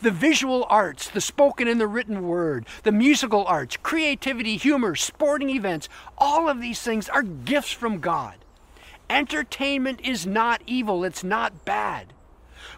The 0.00 0.10
visual 0.10 0.66
arts, 0.68 1.08
the 1.08 1.20
spoken 1.20 1.68
and 1.68 1.80
the 1.80 1.86
written 1.86 2.26
word, 2.26 2.66
the 2.82 2.92
musical 2.92 3.44
arts, 3.44 3.76
creativity, 3.76 4.56
humor, 4.56 4.94
sporting 4.94 5.50
events, 5.50 5.88
all 6.18 6.48
of 6.48 6.60
these 6.60 6.80
things 6.82 7.08
are 7.08 7.22
gifts 7.22 7.72
from 7.72 8.00
God. 8.00 8.36
Entertainment 9.08 10.00
is 10.02 10.26
not 10.26 10.62
evil, 10.66 11.04
it's 11.04 11.24
not 11.24 11.64
bad. 11.64 12.12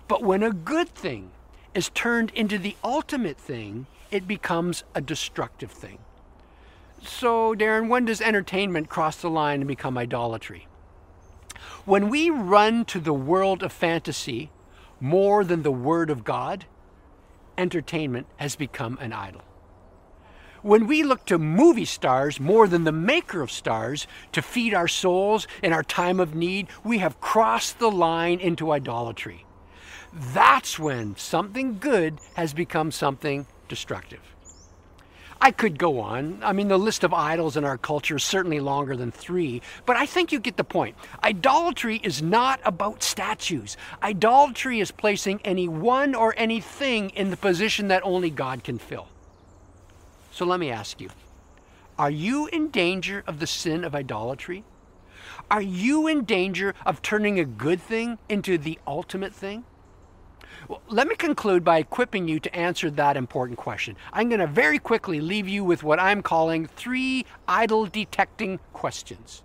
But 0.08 0.22
when 0.22 0.42
a 0.42 0.52
good 0.52 0.88
thing 0.88 1.30
is 1.74 1.90
turned 1.90 2.30
into 2.34 2.58
the 2.58 2.76
ultimate 2.82 3.36
thing, 3.36 3.86
it 4.10 4.26
becomes 4.26 4.84
a 4.94 5.00
destructive 5.00 5.70
thing. 5.70 5.98
So, 7.02 7.54
Darren, 7.54 7.88
when 7.88 8.06
does 8.06 8.20
entertainment 8.20 8.88
cross 8.88 9.16
the 9.16 9.30
line 9.30 9.60
and 9.60 9.68
become 9.68 9.98
idolatry? 9.98 10.66
When 11.84 12.08
we 12.08 12.30
run 12.30 12.84
to 12.86 12.98
the 12.98 13.14
world 13.14 13.62
of 13.62 13.72
fantasy 13.72 14.50
more 15.00 15.44
than 15.44 15.62
the 15.62 15.70
Word 15.70 16.10
of 16.10 16.24
God, 16.24 16.64
entertainment 17.58 18.26
has 18.36 18.56
become 18.56 18.98
an 19.00 19.12
idol. 19.12 19.42
When 20.62 20.86
we 20.86 21.02
look 21.02 21.24
to 21.26 21.38
movie 21.38 21.84
stars 21.84 22.40
more 22.40 22.66
than 22.66 22.84
the 22.84 22.92
maker 22.92 23.40
of 23.40 23.50
stars 23.50 24.06
to 24.32 24.42
feed 24.42 24.74
our 24.74 24.88
souls 24.88 25.46
in 25.62 25.72
our 25.72 25.84
time 25.84 26.18
of 26.18 26.34
need, 26.34 26.68
we 26.82 26.98
have 26.98 27.20
crossed 27.20 27.78
the 27.78 27.90
line 27.90 28.40
into 28.40 28.72
idolatry. 28.72 29.46
That's 30.12 30.78
when 30.78 31.16
something 31.16 31.78
good 31.78 32.18
has 32.34 32.52
become 32.52 32.90
something 32.90 33.46
destructive. 33.68 34.35
I 35.40 35.50
could 35.50 35.78
go 35.78 36.00
on. 36.00 36.40
I 36.42 36.52
mean, 36.52 36.68
the 36.68 36.78
list 36.78 37.04
of 37.04 37.12
idols 37.12 37.56
in 37.56 37.64
our 37.64 37.78
culture 37.78 38.16
is 38.16 38.24
certainly 38.24 38.58
longer 38.58 38.96
than 38.96 39.10
three, 39.10 39.62
but 39.84 39.96
I 39.96 40.06
think 40.06 40.32
you 40.32 40.40
get 40.40 40.56
the 40.56 40.64
point. 40.64 40.96
Idolatry 41.22 42.00
is 42.02 42.22
not 42.22 42.60
about 42.64 43.02
statues. 43.02 43.76
Idolatry 44.02 44.80
is 44.80 44.90
placing 44.90 45.40
any 45.44 45.68
one 45.68 46.14
or 46.14 46.34
anything 46.36 47.10
in 47.10 47.30
the 47.30 47.36
position 47.36 47.88
that 47.88 48.02
only 48.04 48.30
God 48.30 48.64
can 48.64 48.78
fill. 48.78 49.08
So 50.32 50.44
let 50.44 50.58
me 50.58 50.70
ask 50.70 51.00
you 51.00 51.10
Are 51.98 52.10
you 52.10 52.46
in 52.46 52.68
danger 52.68 53.22
of 53.26 53.38
the 53.38 53.46
sin 53.46 53.84
of 53.84 53.94
idolatry? 53.94 54.64
Are 55.50 55.62
you 55.62 56.06
in 56.06 56.24
danger 56.24 56.74
of 56.84 57.02
turning 57.02 57.38
a 57.38 57.44
good 57.44 57.80
thing 57.80 58.18
into 58.28 58.58
the 58.58 58.78
ultimate 58.86 59.34
thing? 59.34 59.64
Well, 60.68 60.82
let 60.88 61.08
me 61.08 61.14
conclude 61.14 61.64
by 61.64 61.78
equipping 61.78 62.28
you 62.28 62.40
to 62.40 62.54
answer 62.54 62.90
that 62.90 63.16
important 63.16 63.58
question. 63.58 63.96
I'm 64.12 64.28
going 64.28 64.40
to 64.40 64.46
very 64.46 64.78
quickly 64.78 65.20
leave 65.20 65.48
you 65.48 65.64
with 65.64 65.82
what 65.82 66.00
I'm 66.00 66.22
calling 66.22 66.66
three 66.66 67.24
idol 67.46 67.86
detecting 67.86 68.58
questions. 68.72 69.42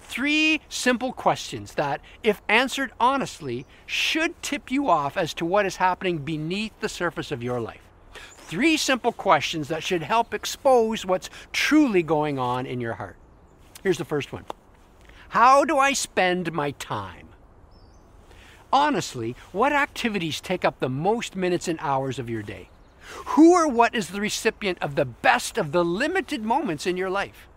Three 0.00 0.60
simple 0.68 1.12
questions 1.12 1.74
that, 1.74 2.00
if 2.22 2.40
answered 2.48 2.92
honestly, 2.98 3.66
should 3.86 4.42
tip 4.42 4.70
you 4.70 4.88
off 4.88 5.16
as 5.16 5.34
to 5.34 5.44
what 5.44 5.66
is 5.66 5.76
happening 5.76 6.18
beneath 6.18 6.72
the 6.80 6.88
surface 6.88 7.30
of 7.30 7.42
your 7.42 7.60
life. 7.60 7.82
Three 8.12 8.78
simple 8.78 9.12
questions 9.12 9.68
that 9.68 9.82
should 9.82 10.02
help 10.02 10.32
expose 10.32 11.04
what's 11.04 11.28
truly 11.52 12.02
going 12.02 12.38
on 12.38 12.64
in 12.64 12.80
your 12.80 12.94
heart. 12.94 13.16
Here's 13.82 13.98
the 13.98 14.04
first 14.04 14.32
one 14.32 14.44
How 15.30 15.64
do 15.64 15.78
I 15.78 15.92
spend 15.92 16.52
my 16.52 16.70
time? 16.72 17.27
Honestly, 18.72 19.36
what 19.52 19.72
activities 19.72 20.40
take 20.40 20.64
up 20.64 20.80
the 20.80 20.88
most 20.88 21.36
minutes 21.36 21.68
and 21.68 21.78
hours 21.80 22.18
of 22.18 22.30
your 22.30 22.42
day? 22.42 22.68
Who 23.26 23.54
or 23.54 23.68
what 23.68 23.94
is 23.94 24.08
the 24.08 24.20
recipient 24.20 24.78
of 24.82 24.94
the 24.94 25.04
best 25.04 25.58
of 25.58 25.72
the 25.72 25.84
limited 25.84 26.42
moments 26.42 26.86
in 26.86 26.96
your 26.96 27.10
life? 27.10 27.48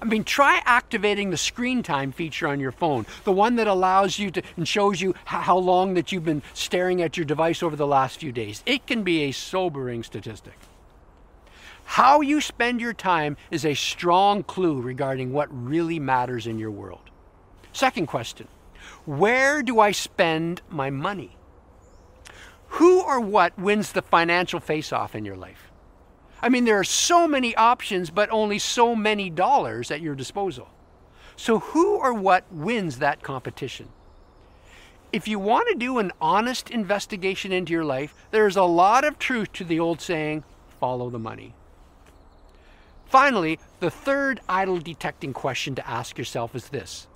I 0.00 0.04
mean, 0.04 0.24
try 0.24 0.60
activating 0.66 1.30
the 1.30 1.38
screen 1.38 1.82
time 1.82 2.12
feature 2.12 2.46
on 2.46 2.60
your 2.60 2.72
phone, 2.72 3.06
the 3.24 3.32
one 3.32 3.56
that 3.56 3.66
allows 3.66 4.18
you 4.18 4.30
to 4.32 4.42
and 4.56 4.68
shows 4.68 5.00
you 5.00 5.14
how 5.24 5.56
long 5.56 5.94
that 5.94 6.12
you've 6.12 6.24
been 6.24 6.42
staring 6.52 7.00
at 7.00 7.16
your 7.16 7.24
device 7.24 7.62
over 7.62 7.76
the 7.76 7.86
last 7.86 8.20
few 8.20 8.30
days. 8.30 8.62
It 8.66 8.86
can 8.86 9.02
be 9.02 9.22
a 9.22 9.32
sobering 9.32 10.02
statistic. 10.02 10.58
How 11.84 12.20
you 12.20 12.40
spend 12.40 12.80
your 12.80 12.92
time 12.92 13.36
is 13.50 13.64
a 13.64 13.74
strong 13.74 14.42
clue 14.42 14.80
regarding 14.80 15.32
what 15.32 15.48
really 15.50 15.98
matters 15.98 16.46
in 16.46 16.58
your 16.58 16.70
world. 16.70 17.10
Second 17.72 18.06
question 18.06 18.48
where 19.04 19.62
do 19.62 19.80
I 19.80 19.92
spend 19.92 20.62
my 20.68 20.90
money? 20.90 21.36
Who 22.68 23.00
or 23.00 23.20
what 23.20 23.58
wins 23.58 23.92
the 23.92 24.02
financial 24.02 24.60
face 24.60 24.92
off 24.92 25.14
in 25.14 25.24
your 25.24 25.36
life? 25.36 25.70
I 26.42 26.48
mean, 26.48 26.64
there 26.64 26.78
are 26.78 26.84
so 26.84 27.26
many 27.26 27.56
options, 27.56 28.10
but 28.10 28.30
only 28.30 28.58
so 28.58 28.94
many 28.94 29.30
dollars 29.30 29.90
at 29.90 30.00
your 30.00 30.14
disposal. 30.14 30.68
So, 31.36 31.60
who 31.60 31.96
or 31.96 32.12
what 32.12 32.44
wins 32.50 32.98
that 32.98 33.22
competition? 33.22 33.88
If 35.12 35.28
you 35.28 35.38
want 35.38 35.68
to 35.68 35.74
do 35.74 35.98
an 35.98 36.12
honest 36.20 36.70
investigation 36.70 37.52
into 37.52 37.72
your 37.72 37.84
life, 37.84 38.14
there's 38.30 38.56
a 38.56 38.64
lot 38.64 39.04
of 39.04 39.18
truth 39.18 39.52
to 39.54 39.64
the 39.64 39.80
old 39.80 40.00
saying 40.00 40.44
follow 40.80 41.08
the 41.08 41.18
money. 41.18 41.54
Finally, 43.06 43.58
the 43.80 43.90
third 43.90 44.40
idol 44.48 44.78
detecting 44.78 45.32
question 45.32 45.74
to 45.76 45.88
ask 45.88 46.18
yourself 46.18 46.54
is 46.54 46.68
this 46.68 47.06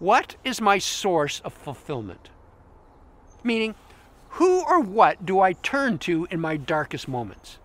what 0.00 0.34
is 0.44 0.60
my 0.60 0.78
source 0.78 1.40
of 1.44 1.52
fulfillment? 1.52 2.30
Meaning, 3.44 3.74
who 4.30 4.64
or 4.64 4.80
what 4.80 5.24
do 5.24 5.40
I 5.40 5.52
turn 5.52 5.98
to 5.98 6.26
in 6.30 6.40
my 6.40 6.56
darkest 6.56 7.06
moments? 7.06 7.58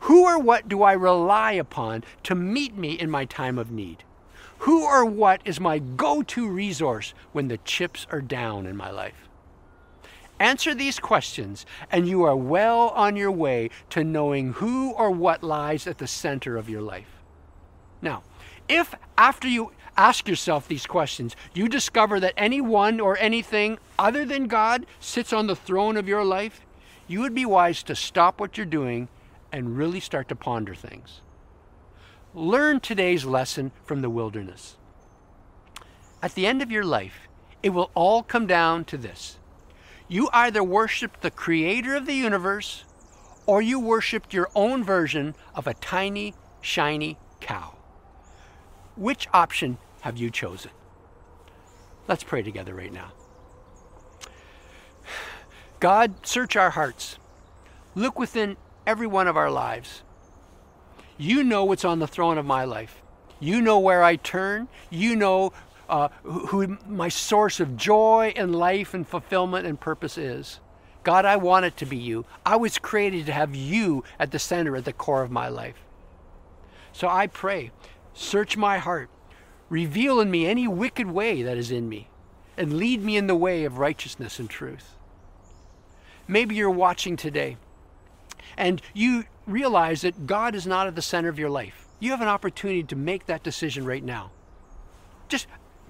Who 0.00 0.24
or 0.24 0.38
what 0.38 0.68
do 0.68 0.82
I 0.82 0.92
rely 0.92 1.52
upon 1.52 2.04
to 2.24 2.34
meet 2.34 2.76
me 2.76 2.92
in 2.92 3.10
my 3.10 3.24
time 3.24 3.58
of 3.58 3.70
need? 3.70 4.04
Who 4.58 4.84
or 4.84 5.04
what 5.04 5.42
is 5.44 5.60
my 5.60 5.80
go 5.80 6.22
to 6.22 6.48
resource 6.48 7.14
when 7.32 7.48
the 7.48 7.58
chips 7.58 8.06
are 8.10 8.20
down 8.20 8.66
in 8.66 8.76
my 8.76 8.90
life? 8.90 9.28
Answer 10.38 10.74
these 10.74 10.98
questions, 10.98 11.66
and 11.90 12.08
you 12.08 12.22
are 12.22 12.36
well 12.36 12.88
on 12.90 13.16
your 13.16 13.30
way 13.30 13.70
to 13.90 14.02
knowing 14.02 14.54
who 14.54 14.92
or 14.92 15.10
what 15.10 15.42
lies 15.42 15.86
at 15.86 15.98
the 15.98 16.06
center 16.06 16.56
of 16.56 16.68
your 16.68 16.80
life. 16.80 17.20
Now, 18.00 18.22
if 18.68 18.94
after 19.18 19.46
you 19.48 19.72
ask 19.96 20.28
yourself 20.28 20.68
these 20.68 20.86
questions, 20.86 21.36
you 21.54 21.68
discover 21.68 22.20
that 22.20 22.34
anyone 22.36 23.00
or 23.00 23.18
anything 23.18 23.78
other 23.98 24.24
than 24.24 24.46
God 24.46 24.86
sits 25.00 25.32
on 25.32 25.46
the 25.46 25.56
throne 25.56 25.96
of 25.96 26.08
your 26.08 26.24
life, 26.24 26.66
you 27.06 27.20
would 27.20 27.34
be 27.34 27.44
wise 27.44 27.82
to 27.84 27.94
stop 27.94 28.40
what 28.40 28.56
you're 28.56 28.66
doing 28.66 29.08
and 29.50 29.76
really 29.76 30.00
start 30.00 30.28
to 30.28 30.36
ponder 30.36 30.74
things. 30.74 31.20
Learn 32.34 32.80
today's 32.80 33.24
lesson 33.24 33.72
from 33.84 34.00
the 34.00 34.08
wilderness. 34.08 34.76
At 36.22 36.34
the 36.34 36.46
end 36.46 36.62
of 36.62 36.70
your 36.70 36.84
life, 36.84 37.28
it 37.62 37.70
will 37.70 37.90
all 37.94 38.22
come 38.22 38.46
down 38.46 38.84
to 38.86 38.96
this. 38.96 39.38
You 40.08 40.28
either 40.32 40.64
worshiped 40.64 41.20
the 41.20 41.30
creator 41.30 41.94
of 41.94 42.06
the 42.06 42.14
universe 42.14 42.84
or 43.46 43.60
you 43.60 43.78
worshiped 43.78 44.32
your 44.32 44.50
own 44.54 44.84
version 44.84 45.34
of 45.54 45.66
a 45.66 45.74
tiny, 45.74 46.34
shiny 46.60 47.18
cow. 47.40 47.74
Which 48.96 49.28
option 49.32 49.78
have 50.02 50.16
you 50.16 50.30
chosen? 50.30 50.70
Let's 52.08 52.24
pray 52.24 52.42
together 52.42 52.74
right 52.74 52.92
now. 52.92 53.12
God, 55.80 56.26
search 56.26 56.56
our 56.56 56.70
hearts. 56.70 57.18
Look 57.94 58.18
within 58.18 58.56
every 58.86 59.06
one 59.06 59.28
of 59.28 59.36
our 59.36 59.50
lives. 59.50 60.02
You 61.18 61.42
know 61.44 61.64
what's 61.64 61.84
on 61.84 61.98
the 61.98 62.06
throne 62.06 62.38
of 62.38 62.46
my 62.46 62.64
life. 62.64 63.02
You 63.40 63.60
know 63.60 63.78
where 63.78 64.02
I 64.02 64.16
turn. 64.16 64.68
You 64.90 65.16
know 65.16 65.52
uh, 65.88 66.08
who 66.22 66.78
my 66.86 67.08
source 67.08 67.60
of 67.60 67.76
joy 67.76 68.32
and 68.36 68.54
life 68.54 68.94
and 68.94 69.06
fulfillment 69.06 69.66
and 69.66 69.78
purpose 69.78 70.16
is. 70.16 70.60
God, 71.02 71.24
I 71.24 71.36
want 71.36 71.64
it 71.64 71.76
to 71.78 71.86
be 71.86 71.96
you. 71.96 72.24
I 72.46 72.56
was 72.56 72.78
created 72.78 73.26
to 73.26 73.32
have 73.32 73.54
you 73.54 74.04
at 74.18 74.30
the 74.30 74.38
center, 74.38 74.76
at 74.76 74.84
the 74.84 74.92
core 74.92 75.22
of 75.22 75.30
my 75.30 75.48
life. 75.48 75.82
So 76.92 77.08
I 77.08 77.26
pray, 77.26 77.72
search 78.14 78.56
my 78.56 78.78
heart, 78.78 79.08
reveal 79.68 80.20
in 80.20 80.30
me 80.30 80.46
any 80.46 80.68
wicked 80.68 81.10
way 81.10 81.42
that 81.42 81.56
is 81.56 81.70
in 81.70 81.88
me, 81.88 82.08
and 82.56 82.74
lead 82.74 83.02
me 83.02 83.16
in 83.16 83.26
the 83.26 83.34
way 83.34 83.64
of 83.64 83.78
righteousness 83.78 84.38
and 84.38 84.48
truth. 84.48 84.94
Maybe 86.28 86.54
you're 86.54 86.70
watching 86.70 87.16
today 87.16 87.56
and 88.56 88.80
you 88.94 89.24
realize 89.46 90.02
that 90.02 90.26
God 90.26 90.54
is 90.54 90.66
not 90.66 90.86
at 90.86 90.94
the 90.94 91.02
center 91.02 91.28
of 91.28 91.38
your 91.38 91.50
life. 91.50 91.86
You 92.00 92.10
have 92.10 92.20
an 92.20 92.28
opportunity 92.28 92.82
to 92.84 92.96
make 92.96 93.26
that 93.26 93.42
decision 93.42 93.84
right 93.84 94.04
now. 94.04 94.30
Just 95.28 95.46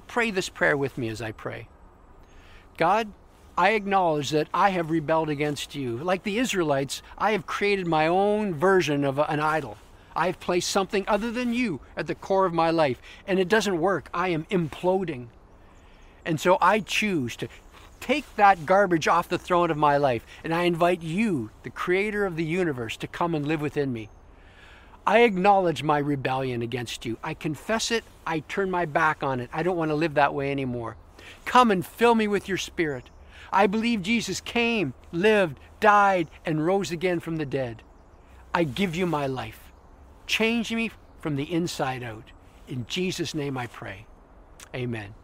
pray 0.06 0.30
this 0.30 0.48
prayer 0.48 0.76
with 0.76 0.96
me 0.98 1.08
as 1.08 1.20
I 1.20 1.32
pray. 1.32 1.68
God, 2.76 3.12
I 3.56 3.70
acknowledge 3.70 4.30
that 4.30 4.48
I 4.54 4.70
have 4.70 4.90
rebelled 4.90 5.28
against 5.28 5.74
you. 5.74 5.98
Like 5.98 6.22
the 6.22 6.38
Israelites, 6.38 7.02
I 7.18 7.32
have 7.32 7.46
created 7.46 7.87
my 7.87 8.06
own 8.06 8.54
version 8.54 9.04
of 9.04 9.18
an 9.18 9.40
idol. 9.40 9.76
I 10.14 10.27
have 10.27 10.40
placed 10.40 10.70
something 10.70 11.05
other 11.09 11.31
than 11.31 11.53
you 11.53 11.81
at 11.96 12.07
the 12.07 12.14
core 12.14 12.46
of 12.46 12.53
my 12.53 12.70
life, 12.70 13.01
and 13.27 13.38
it 13.38 13.48
doesn't 13.48 13.81
work. 13.81 14.09
I 14.12 14.29
am 14.29 14.44
imploding. 14.44 15.29
And 16.25 16.40
so 16.40 16.59
I 16.61 16.81
choose 16.81 17.37
to 17.37 17.48
take 18.01 18.25
that 18.37 18.66
garbage 18.66 19.07
off 19.09 19.29
the 19.29 19.38
throne 19.38 19.70
of 19.70 19.77
my 19.77 19.96
life, 19.96 20.27
and 20.42 20.55
I 20.55 20.64
invite 20.64 21.03
you, 21.03 21.51
the 21.62 21.70
creator 21.70 22.27
of 22.27 22.37
the 22.37 22.44
universe, 22.44 22.96
to 22.98 23.07
come 23.07 23.35
and 23.35 23.46
live 23.46 23.61
within 23.61 23.92
me. 23.92 24.09
I 25.07 25.20
acknowledge 25.20 25.83
my 25.83 25.98
rebellion 25.98 26.62
against 26.62 27.05
you. 27.05 27.18
I 27.25 27.35
confess 27.35 27.90
it. 27.90 28.05
I 28.27 28.40
turn 28.40 28.70
my 28.70 28.85
back 28.87 29.22
on 29.22 29.40
it. 29.40 29.51
I 29.53 29.62
don't 29.62 29.77
want 29.77 29.90
to 29.90 29.96
live 29.96 30.14
that 30.14 30.35
way 30.35 30.51
anymore. 30.51 30.96
Come 31.44 31.70
and 31.70 31.85
fill 31.85 32.14
me 32.14 32.29
with 32.29 32.48
your 32.48 32.59
spirit. 32.59 33.11
I 33.53 33.66
believe 33.66 34.03
Jesus 34.03 34.40
came, 34.40 34.94
lived, 35.11 35.59
died, 35.81 36.29
and 36.46 36.64
rose 36.64 36.90
again 36.90 37.20
from 37.20 37.37
the 37.37 37.46
dead. 37.46 37.83
I 38.55 38.64
give 38.64 38.94
you 38.94 39.07
my 39.07 39.27
life. 39.27 39.62
Change 40.26 40.72
me 40.72 40.90
from 41.20 41.37
the 41.37 41.52
inside 41.52 42.02
out. 42.02 42.32
In 42.68 42.87
Jesus' 42.87 43.35
name 43.35 43.56
I 43.58 43.66
pray. 43.66 44.06
Amen. 44.74 45.14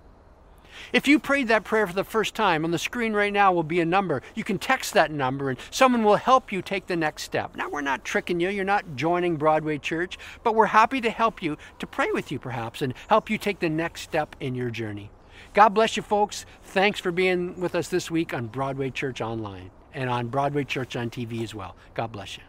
If 0.93 1.09
you 1.09 1.19
prayed 1.19 1.49
that 1.49 1.65
prayer 1.65 1.87
for 1.87 1.93
the 1.93 2.05
first 2.05 2.35
time, 2.35 2.65
on 2.65 2.71
the 2.71 2.79
screen 2.79 3.13
right 3.13 3.33
now 3.33 3.53
will 3.53 3.63
be 3.63 3.81
a 3.81 3.85
number. 3.85 4.23
You 4.35 4.45
can 4.45 4.59
text 4.59 4.95
that 4.95 5.11
number 5.11 5.51
and 5.51 5.59
someone 5.71 6.05
will 6.05 6.17
help 6.17 6.53
you 6.53 6.63
take 6.63 6.87
the 6.87 6.97
next 6.97 7.23
step. 7.25 7.57
Now, 7.57 7.69
we're 7.69 7.81
not 7.81 8.05
tricking 8.05 8.41
you, 8.41 8.49
you're 8.49 8.65
not 8.65 8.97
joining 8.97 9.37
Broadway 9.37 9.79
Church, 9.79 10.19
but 10.43 10.55
we're 10.55 10.67
happy 10.67 11.01
to 11.01 11.11
help 11.11 11.43
you, 11.43 11.57
to 11.79 11.87
pray 11.87 12.11
with 12.13 12.31
you 12.31 12.39
perhaps, 12.39 12.83
and 12.83 12.95
help 13.09 13.31
you 13.31 13.39
take 13.39 13.61
the 13.61 13.69
next 13.69 14.03
step 14.03 14.37
in 14.41 14.55
your 14.55 14.71
journey. 14.71 15.11
God 15.55 15.71
bless 15.71 15.97
you, 15.97 16.03
folks. 16.03 16.47
Thanks 16.63 17.01
for 17.01 17.11
being 17.11 17.61
with 17.61 17.75
us 17.75 17.89
this 17.89 18.11
week 18.11 18.35
on 18.35 18.47
Broadway 18.47 18.91
Church 18.91 19.21
Online 19.21 19.71
and 19.95 20.11
on 20.11 20.29
Broadway 20.29 20.65
Church 20.65 20.97
on 20.97 21.11
TV 21.11 21.43
as 21.43 21.55
well. 21.55 21.77
God 21.95 22.13
bless 22.13 22.37
you. 22.37 22.43